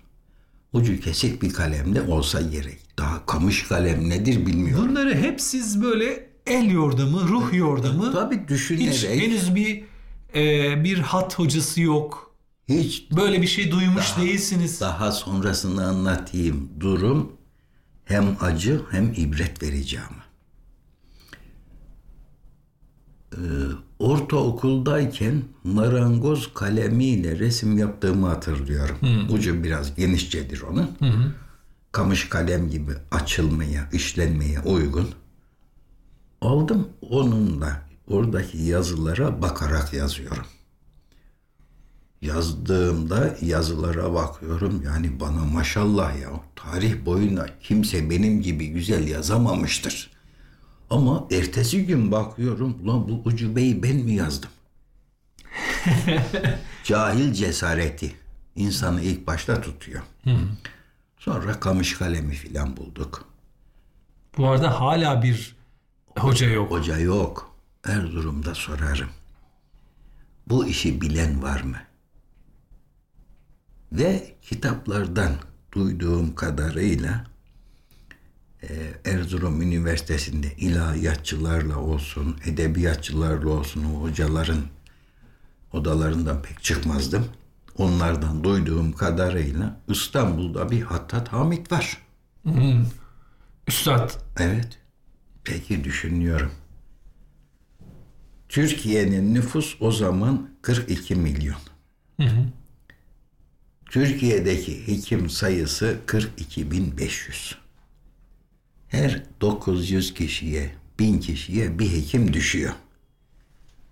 Ucu 0.74 1.00
kesik 1.00 1.42
bir 1.42 1.54
kalemle 1.54 2.02
olsa 2.02 2.42
gerek. 2.42 2.80
Daha 2.98 3.26
kamış 3.26 3.64
kalem 3.68 4.10
nedir 4.10 4.46
bilmiyorum. 4.46 4.90
Bunları 4.90 5.16
hep 5.16 5.42
siz 5.42 5.82
böyle 5.82 6.29
el 6.50 6.72
yordamı, 6.72 7.28
ruh 7.28 7.54
yordamı 7.54 8.14
Tabii 8.14 8.48
düşünerek 8.48 8.94
hiç 8.94 9.06
henüz 9.08 9.56
bir 9.56 9.84
e, 10.36 10.84
bir 10.84 10.98
hat 11.00 11.40
hocası 11.40 11.82
yok. 11.82 12.36
hiç 12.70 13.12
Böyle 13.12 13.42
bir 13.42 13.48
şey 13.48 13.72
duymuş 13.72 14.18
değilsiniz. 14.18 14.82
daha 14.82 15.12
sonrasını 15.12 15.88
anlatayım. 15.88 16.70
Durum 16.80 17.32
hem 18.06 18.38
acı 18.42 18.82
hem 18.92 19.14
ibret 19.18 19.64
ama. 20.10 20.24
Ee, 23.34 23.40
ortaokuldayken 24.00 25.44
marangoz 25.64 26.54
kalemiyle 26.54 27.40
resim 27.40 27.78
yaptığımı 27.78 28.28
hatırlıyorum. 28.28 28.98
Ucu 29.30 29.64
biraz 29.64 29.96
genişçedir 29.96 30.62
onun. 30.62 30.92
Kamış 31.92 32.30
kalem 32.30 32.70
gibi 32.70 32.92
açılmaya, 33.12 33.90
işlenmeye 33.94 34.60
uygun. 34.60 35.10
Aldım 36.42 36.90
onunla 37.10 37.82
oradaki 38.08 38.58
yazılara 38.58 39.42
bakarak 39.42 39.94
yazıyorum. 39.94 40.46
Yazdığımda 42.22 43.36
yazılara 43.42 44.14
bakıyorum 44.14 44.82
yani 44.86 45.20
bana 45.20 45.46
maşallah 45.46 46.22
ya 46.22 46.30
tarih 46.56 47.06
boyunca 47.06 47.50
kimse 47.62 48.10
benim 48.10 48.42
gibi 48.42 48.68
güzel 48.68 49.08
yazamamıştır. 49.08 50.12
Ama 50.90 51.28
ertesi 51.32 51.86
gün 51.86 52.12
bakıyorum 52.12 52.78
ulan 52.84 53.08
bu 53.08 53.22
ucubeyi 53.26 53.84
ben 53.84 53.96
mi 53.96 54.14
yazdım? 54.14 54.50
Cahil 56.84 57.34
cesareti 57.34 58.16
insanı 58.56 59.02
ilk 59.02 59.28
başta 59.28 59.62
tutuyor. 59.62 60.02
Sonra 61.18 61.60
kamış 61.60 61.98
kalemi 61.98 62.34
filan 62.34 62.78
bulduk. 62.78 63.26
Bu 64.38 64.48
arada 64.48 64.82
hala 64.82 65.24
bir 65.24 65.59
hoca 66.18 66.48
yok. 66.48 66.72
Hoca 66.72 67.00
yok. 67.00 67.56
Erzurum'da 67.84 68.56
sorarım. 68.56 69.10
Bu 70.48 70.68
işi 70.68 71.02
bilen 71.02 71.44
var 71.44 71.62
mı? 71.62 71.78
Ve 73.92 74.36
kitaplardan 74.42 75.36
duyduğum 75.74 76.36
kadarıyla 76.36 77.26
e, 78.64 78.68
Erzurum 79.06 79.62
Üniversitesi'nde 79.62 80.56
ilahiyatçılarla 80.56 81.78
olsun, 81.78 82.38
edebiyatçılarla 82.46 83.50
olsun 83.50 83.84
o 83.84 84.02
hocaların 84.02 84.62
odalarından 85.74 86.42
pek 86.42 86.64
çıkmazdım. 86.64 87.26
Onlardan 87.78 88.44
duyduğum 88.44 88.92
kadarıyla 88.92 89.80
İstanbul'da 89.88 90.72
bir 90.72 90.82
Hattat 90.82 91.34
Hamit 91.34 91.72
var. 91.72 91.98
Üstad 93.68 94.12
Evet. 94.38 94.79
Peki 95.50 95.84
düşünüyorum. 95.84 96.52
Türkiye'nin 98.50 99.34
nüfus 99.34 99.76
o 99.80 99.92
zaman 99.92 100.50
42 100.62 101.16
milyon. 101.16 101.58
Türkiye'deki 103.86 104.88
hekim 104.88 105.30
sayısı 105.30 105.98
42.500. 106.08 107.56
Her 108.88 109.24
900 109.42 110.14
kişiye, 110.14 110.72
1000 111.00 111.20
kişiye 111.20 111.80
bir 111.80 111.92
hekim 111.92 112.34
düşüyor. 112.34 112.74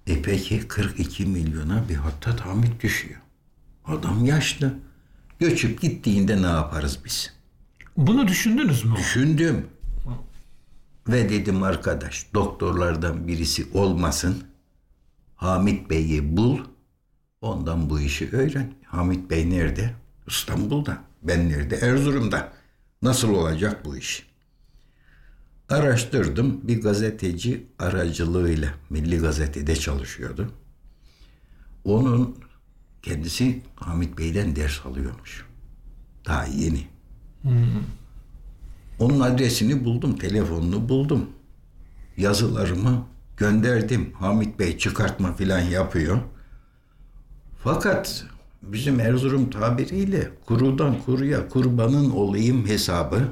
E 0.08 0.22
peki 0.22 0.68
42 0.68 1.26
milyona 1.26 1.90
bir 1.90 1.96
hatta 1.96 2.46
Hamit 2.46 2.84
düşüyor. 2.84 3.22
Adam 3.86 4.26
yaşlı. 4.26 4.74
Göçüp 5.40 5.82
gittiğinde 5.82 6.42
ne 6.42 6.48
yaparız 6.48 7.00
biz? 7.06 7.34
bunu 7.98 8.28
düşündünüz 8.28 8.86
mü? 8.86 8.96
Düşündüm. 8.98 9.68
Ve 11.08 11.30
dedim 11.30 11.64
arkadaş 11.64 12.28
doktorlardan 12.34 13.28
birisi 13.28 13.68
olmasın. 13.74 14.44
Hamit 15.36 15.90
Bey'i 15.90 16.38
bul. 16.38 16.60
Ondan 17.42 17.90
bu 17.90 18.00
işi 18.00 18.30
öğren. 18.32 18.74
Hamit 18.86 19.30
Bey 19.30 19.50
nerede? 19.50 19.94
İstanbul'da. 20.28 20.98
Ben 21.24 21.50
nerede? 21.50 21.76
Erzurum'da. 21.76 22.54
Nasıl 23.02 23.30
olacak 23.30 23.86
bu 23.86 23.98
iş? 23.98 24.28
Araştırdım. 25.70 26.68
Bir 26.68 26.82
gazeteci 26.82 27.68
aracılığıyla 27.80 28.74
Milli 28.90 29.18
Gazete'de 29.18 29.76
çalışıyordu. 29.76 30.52
Onun 31.84 32.38
kendisi 33.02 33.62
Hamit 33.76 34.18
Bey'den 34.18 34.56
ders 34.56 34.86
alıyormuş. 34.86 35.46
Daha 36.26 36.46
yeni. 36.46 36.88
Onun 39.00 39.20
adresini 39.20 39.86
buldum, 39.86 40.16
telefonunu 40.16 40.90
buldum. 40.90 41.30
Yazılarımı 42.18 43.06
gönderdim. 43.38 44.14
Hamit 44.14 44.60
Bey 44.60 44.78
çıkartma 44.78 45.34
filan 45.34 45.60
yapıyor. 45.60 46.20
Fakat 47.64 48.26
bizim 48.62 49.00
Erzurum 49.00 49.50
tabiriyle 49.50 50.30
kurudan 50.46 51.02
kuruya 51.06 51.50
kurbanın 51.50 52.12
olayım 52.12 52.68
hesabı 52.68 53.28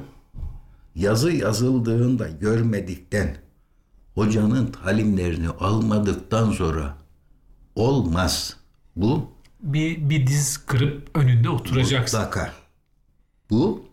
yazı 0.94 1.32
yazıldığında 1.32 2.28
görmedikten 2.28 3.36
hocanın 4.14 4.66
talimlerini 4.66 5.48
almadıktan 5.48 6.52
sonra 6.52 6.96
olmaz. 7.74 8.56
Bu 8.96 9.30
Bir, 9.60 10.10
bir 10.10 10.26
diz 10.26 10.58
kırıp 10.66 11.10
önünde 11.14 11.48
oturacaksın. 11.50 12.20
Mutlaka. 12.20 12.52
Bu 13.50 13.84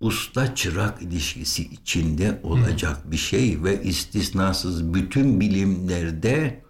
usta 0.00 0.54
çırak 0.54 1.02
ilişkisi 1.02 1.62
içinde 1.62 2.40
olacak 2.42 3.10
bir 3.10 3.16
şey 3.16 3.64
ve 3.64 3.82
istisnasız 3.82 4.94
bütün 4.94 5.40
bilimlerde 5.40 6.64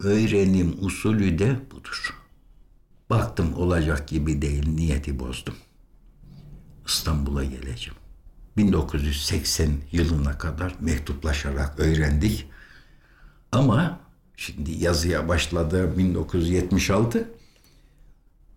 öğrenim 0.00 0.76
usulü 0.84 1.38
de 1.38 1.56
budur. 1.70 2.14
Baktım 3.10 3.54
olacak 3.54 4.08
gibi 4.08 4.42
değil 4.42 4.68
niyeti 4.68 5.18
bozdum. 5.18 5.54
İstanbul'a 6.86 7.44
geleceğim. 7.44 7.98
1980 8.56 9.70
yılına 9.92 10.38
kadar 10.38 10.74
mektuplaşarak 10.80 11.80
öğrendik. 11.80 12.48
Ama 13.52 14.00
şimdi 14.36 14.70
yazıya 14.70 15.28
başladı 15.28 15.98
1976. 15.98 17.30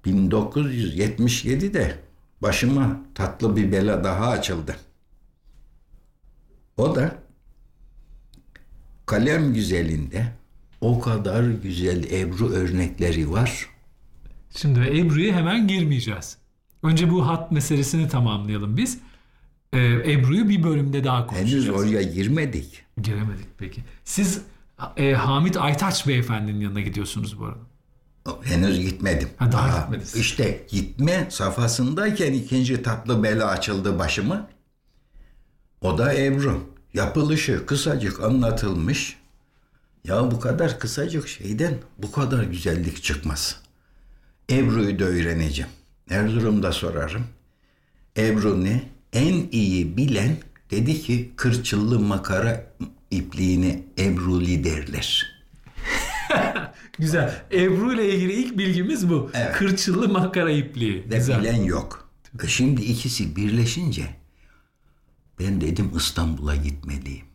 1977'de 0.05 1.99
başıma 2.41 3.01
tatlı 3.15 3.55
bir 3.55 3.71
bela 3.71 4.03
daha 4.03 4.27
açıldı. 4.29 4.75
O 6.77 6.95
da 6.95 7.15
kalem 9.05 9.53
güzelinde 9.53 10.27
o 10.81 10.99
kadar 10.99 11.43
güzel 11.43 12.03
Ebru 12.11 12.49
örnekleri 12.49 13.31
var. 13.31 13.69
Şimdi 14.55 14.79
Ebru'ya 14.79 15.35
hemen 15.35 15.67
girmeyeceğiz. 15.67 16.37
Önce 16.83 17.11
bu 17.11 17.27
hat 17.27 17.51
meselesini 17.51 18.09
tamamlayalım 18.09 18.77
biz. 18.77 18.99
Ee, 19.73 20.11
Ebru'yu 20.11 20.49
bir 20.49 20.63
bölümde 20.63 21.03
daha 21.03 21.27
konuşacağız. 21.27 21.65
Henüz 21.65 21.69
oraya 21.69 22.01
girmedik. 22.01 22.83
Giremedik 23.01 23.47
peki. 23.57 23.83
Siz 24.03 24.41
e, 24.97 25.13
Hamit 25.13 25.57
Aytaç 25.57 26.07
beyefendinin 26.07 26.59
yanına 26.59 26.81
gidiyorsunuz 26.81 27.39
bu 27.39 27.45
arada. 27.45 27.59
Henüz 28.43 28.79
gitmedim. 28.79 29.29
Ha, 29.37 29.51
daha 29.51 29.79
gitmediniz. 29.79 30.15
İşte 30.15 30.65
gitme 30.69 31.27
safhasındayken 31.29 32.33
ikinci 32.33 32.83
tatlı 32.83 33.23
bela 33.23 33.47
açıldı 33.47 33.99
başıma. 33.99 34.47
O 35.81 35.97
da 35.97 36.13
Ebru. 36.13 36.75
Yapılışı 36.93 37.65
kısacık 37.65 38.23
anlatılmış. 38.23 39.17
Ya 40.03 40.31
bu 40.31 40.39
kadar 40.39 40.79
kısacık 40.79 41.27
şeyden 41.27 41.77
bu 41.97 42.11
kadar 42.11 42.43
güzellik 42.43 43.03
çıkmaz. 43.03 43.59
Ebru'yu 44.51 44.99
da 44.99 45.03
öğreneceğim. 45.03 45.71
Erzurum'da 46.09 46.71
sorarım. 46.71 47.23
Ebru 48.17 48.63
ne? 48.63 48.83
En 49.13 49.47
iyi 49.51 49.97
bilen 49.97 50.37
dedi 50.71 51.01
ki 51.01 51.31
kırçıllı 51.35 51.99
makara 51.99 52.63
ipliğini 53.11 53.83
Ebruli 53.99 54.63
derler. 54.63 55.35
Güzel. 56.99 57.45
Ebru 57.51 57.93
ile 57.93 58.15
ilgili 58.15 58.33
ilk 58.33 58.57
bilgimiz 58.57 59.09
bu. 59.09 59.31
Evet. 59.33 59.55
Kırçıllı 59.55 60.09
makara 60.09 60.51
ipliği. 60.51 61.09
Ve 61.11 61.17
Güzel. 61.17 61.39
bilen 61.41 61.63
yok. 61.63 62.09
E 62.43 62.47
Şimdi 62.47 62.81
ikisi 62.81 63.35
birleşince 63.35 64.03
ben 65.39 65.61
dedim 65.61 65.91
İstanbul'a 65.97 66.55
gitmeliyim. 66.55 67.25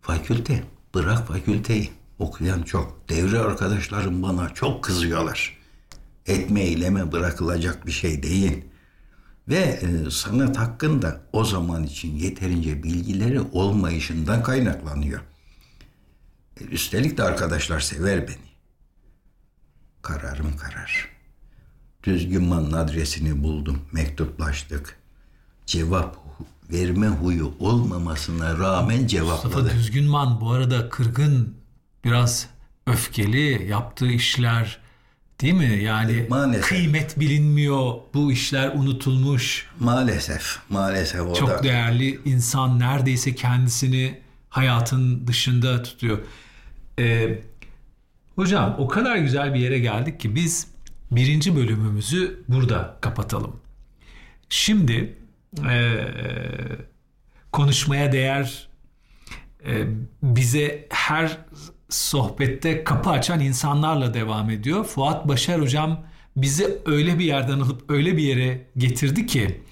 Fakülte, 0.00 0.64
bırak 0.94 1.28
fakülteyi. 1.28 1.90
Okuyan 2.18 2.62
çok. 2.62 3.08
Devre 3.08 3.38
arkadaşlarım 3.38 4.22
bana 4.22 4.54
çok 4.54 4.84
kızıyorlar. 4.84 5.58
Etme 6.26 6.60
eyleme 6.60 7.12
bırakılacak 7.12 7.86
bir 7.86 7.92
şey 7.92 8.22
değil. 8.22 8.64
Ve 9.48 9.56
e, 9.56 10.10
sanat 10.10 10.58
hakkında 10.58 11.20
o 11.32 11.44
zaman 11.44 11.84
için 11.84 12.14
yeterince 12.16 12.82
bilgileri 12.82 13.40
olmayışından 13.40 14.42
kaynaklanıyor. 14.42 15.20
E, 16.60 16.64
üstelik 16.64 17.18
de 17.18 17.22
arkadaşlar 17.22 17.80
sever 17.80 18.28
beni. 18.28 18.51
Kararım 20.02 20.56
karar. 20.56 21.08
Düzgünman'ın 22.04 22.72
adresini 22.72 23.42
buldum, 23.42 23.78
mektuplaştık. 23.92 24.96
Cevap 25.66 26.16
verme 26.72 27.06
huyu 27.08 27.52
olmamasına 27.60 28.58
rağmen 28.58 29.06
cevapladı. 29.06 29.56
Mustafa 29.56 29.76
Düzgünman 29.76 30.40
bu 30.40 30.50
arada 30.52 30.88
kırgın, 30.88 31.54
biraz 32.04 32.46
öfkeli 32.86 33.66
yaptığı 33.68 34.10
işler 34.10 34.78
değil 35.40 35.54
mi? 35.54 35.82
Yani 35.82 36.26
Maalesef. 36.30 36.68
kıymet 36.68 37.20
bilinmiyor, 37.20 37.94
bu 38.14 38.32
işler 38.32 38.72
unutulmuş. 38.74 39.66
Maalesef, 39.80 40.58
maalesef 40.68 41.20
o 41.20 41.34
Çok 41.34 41.48
da. 41.50 41.62
değerli 41.62 42.20
insan 42.24 42.78
neredeyse 42.78 43.34
kendisini 43.34 44.20
hayatın 44.48 45.26
dışında 45.26 45.82
tutuyor. 45.82 46.18
Ee, 46.98 47.42
hocam 48.36 48.76
o 48.78 48.88
kadar 48.88 49.16
güzel 49.16 49.54
bir 49.54 49.60
yere 49.60 49.78
geldik 49.78 50.20
ki 50.20 50.34
biz 50.34 50.66
birinci 51.10 51.56
bölümümüzü 51.56 52.44
burada 52.48 52.96
kapatalım. 53.00 53.56
Şimdi 54.48 55.16
ee, 55.68 56.06
konuşmaya 57.52 58.12
değer 58.12 58.68
e, 59.66 59.86
bize 60.22 60.86
her 60.90 61.38
sohbette 61.88 62.84
kapı 62.84 63.10
açan 63.10 63.40
insanlarla 63.40 64.14
devam 64.14 64.50
ediyor. 64.50 64.84
Fuat 64.84 65.28
Başar 65.28 65.60
hocam 65.60 66.00
bizi 66.36 66.78
öyle 66.86 67.18
bir 67.18 67.24
yerden 67.24 67.60
alıp 67.60 67.90
öyle 67.90 68.16
bir 68.16 68.22
yere 68.22 68.66
getirdi 68.76 69.26
ki 69.26 69.62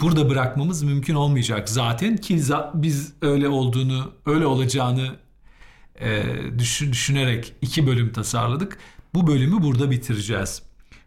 burada 0.00 0.30
bırakmamız 0.30 0.82
mümkün 0.82 1.14
olmayacak 1.14 1.68
zaten 1.68 2.16
ki 2.16 2.40
biz 2.74 3.12
öyle 3.22 3.48
olduğunu 3.48 4.12
öyle 4.26 4.46
olacağını 4.46 5.16
e, 6.00 6.24
düşün, 6.58 6.92
düşünerek 6.92 7.52
iki 7.62 7.86
bölüm 7.86 8.12
tasarladık. 8.12 8.78
Bu 9.14 9.26
bölümü 9.26 9.62
burada 9.62 9.90
bitireceğiz. 9.90 10.62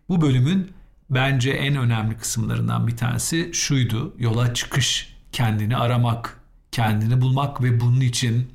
Bu 0.10 0.22
bölümün 0.22 0.72
bence 1.10 1.52
en 1.52 1.76
önemli 1.76 2.18
kısımlarından 2.18 2.88
bir 2.88 2.98
tanesi 2.98 3.50
şuydu. 3.54 4.16
Yola 4.20 4.54
çıkış, 4.54 5.16
kendini 5.32 5.78
aramak, 5.78 6.42
kendini 6.72 7.22
bulmak 7.22 7.64
ve 7.64 7.80
bunun 7.80 8.02
için 8.02 8.52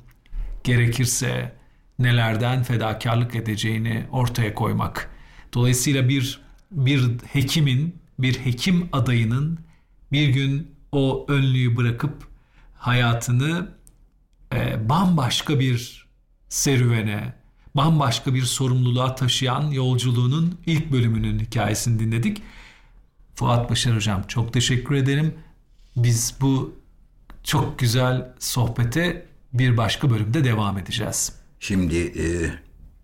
gerekirse 0.63 1.55
nelerden 1.99 2.63
fedakarlık 2.63 3.35
edeceğini 3.35 4.05
ortaya 4.11 4.55
koymak. 4.55 5.09
Dolayısıyla 5.53 6.09
bir 6.09 6.41
bir 6.71 7.17
hekimin, 7.19 7.95
bir 8.19 8.39
hekim 8.39 8.89
adayının 8.91 9.59
bir 10.11 10.27
gün 10.27 10.71
o 10.91 11.25
önlüğü 11.29 11.77
bırakıp 11.77 12.27
hayatını 12.73 13.67
e, 14.53 14.89
bambaşka 14.89 15.59
bir 15.59 16.02
serüvene, 16.53 17.33
bambaşka 17.75 18.33
bir 18.33 18.41
sorumluluğa 18.41 19.15
taşıyan 19.15 19.71
yolculuğunun 19.71 20.59
ilk 20.65 20.91
bölümünün 20.91 21.39
hikayesini 21.39 21.99
dinledik. 21.99 22.41
Fuat 23.35 23.69
Başar 23.69 23.95
Hocam 23.95 24.23
çok 24.27 24.53
teşekkür 24.53 24.95
ederim. 24.95 25.33
Biz 25.95 26.35
bu 26.41 26.75
çok 27.43 27.79
güzel 27.79 28.33
sohbete 28.39 29.25
bir 29.53 29.77
başka 29.77 30.09
bölümde 30.09 30.43
devam 30.43 30.77
edeceğiz. 30.77 31.33
Şimdi 31.59 31.97
e, 31.97 32.25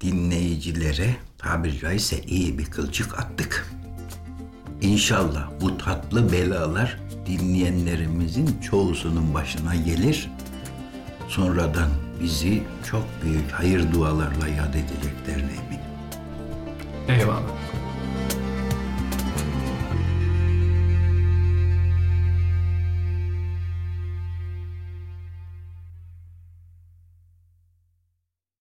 dinleyicilere 0.01 1.15
tabiri 1.37 1.79
caizse 1.79 2.21
iyi 2.21 2.57
bir 2.57 2.65
kılçık 2.65 3.19
attık. 3.19 3.73
İnşallah 4.81 5.49
bu 5.61 5.77
tatlı 5.77 6.31
belalar 6.31 6.99
dinleyenlerimizin 7.25 8.61
çoğusunun 8.61 9.33
başına 9.33 9.75
gelir. 9.75 10.29
Sonradan 11.27 12.08
bizi 12.19 12.63
çok 12.91 13.03
büyük 13.23 13.51
hayır 13.51 13.93
dualarla 13.93 14.47
yad 14.47 14.73
edeceklerine 14.73 15.51
eminim. 15.51 15.89
Eyvallah. 17.07 17.68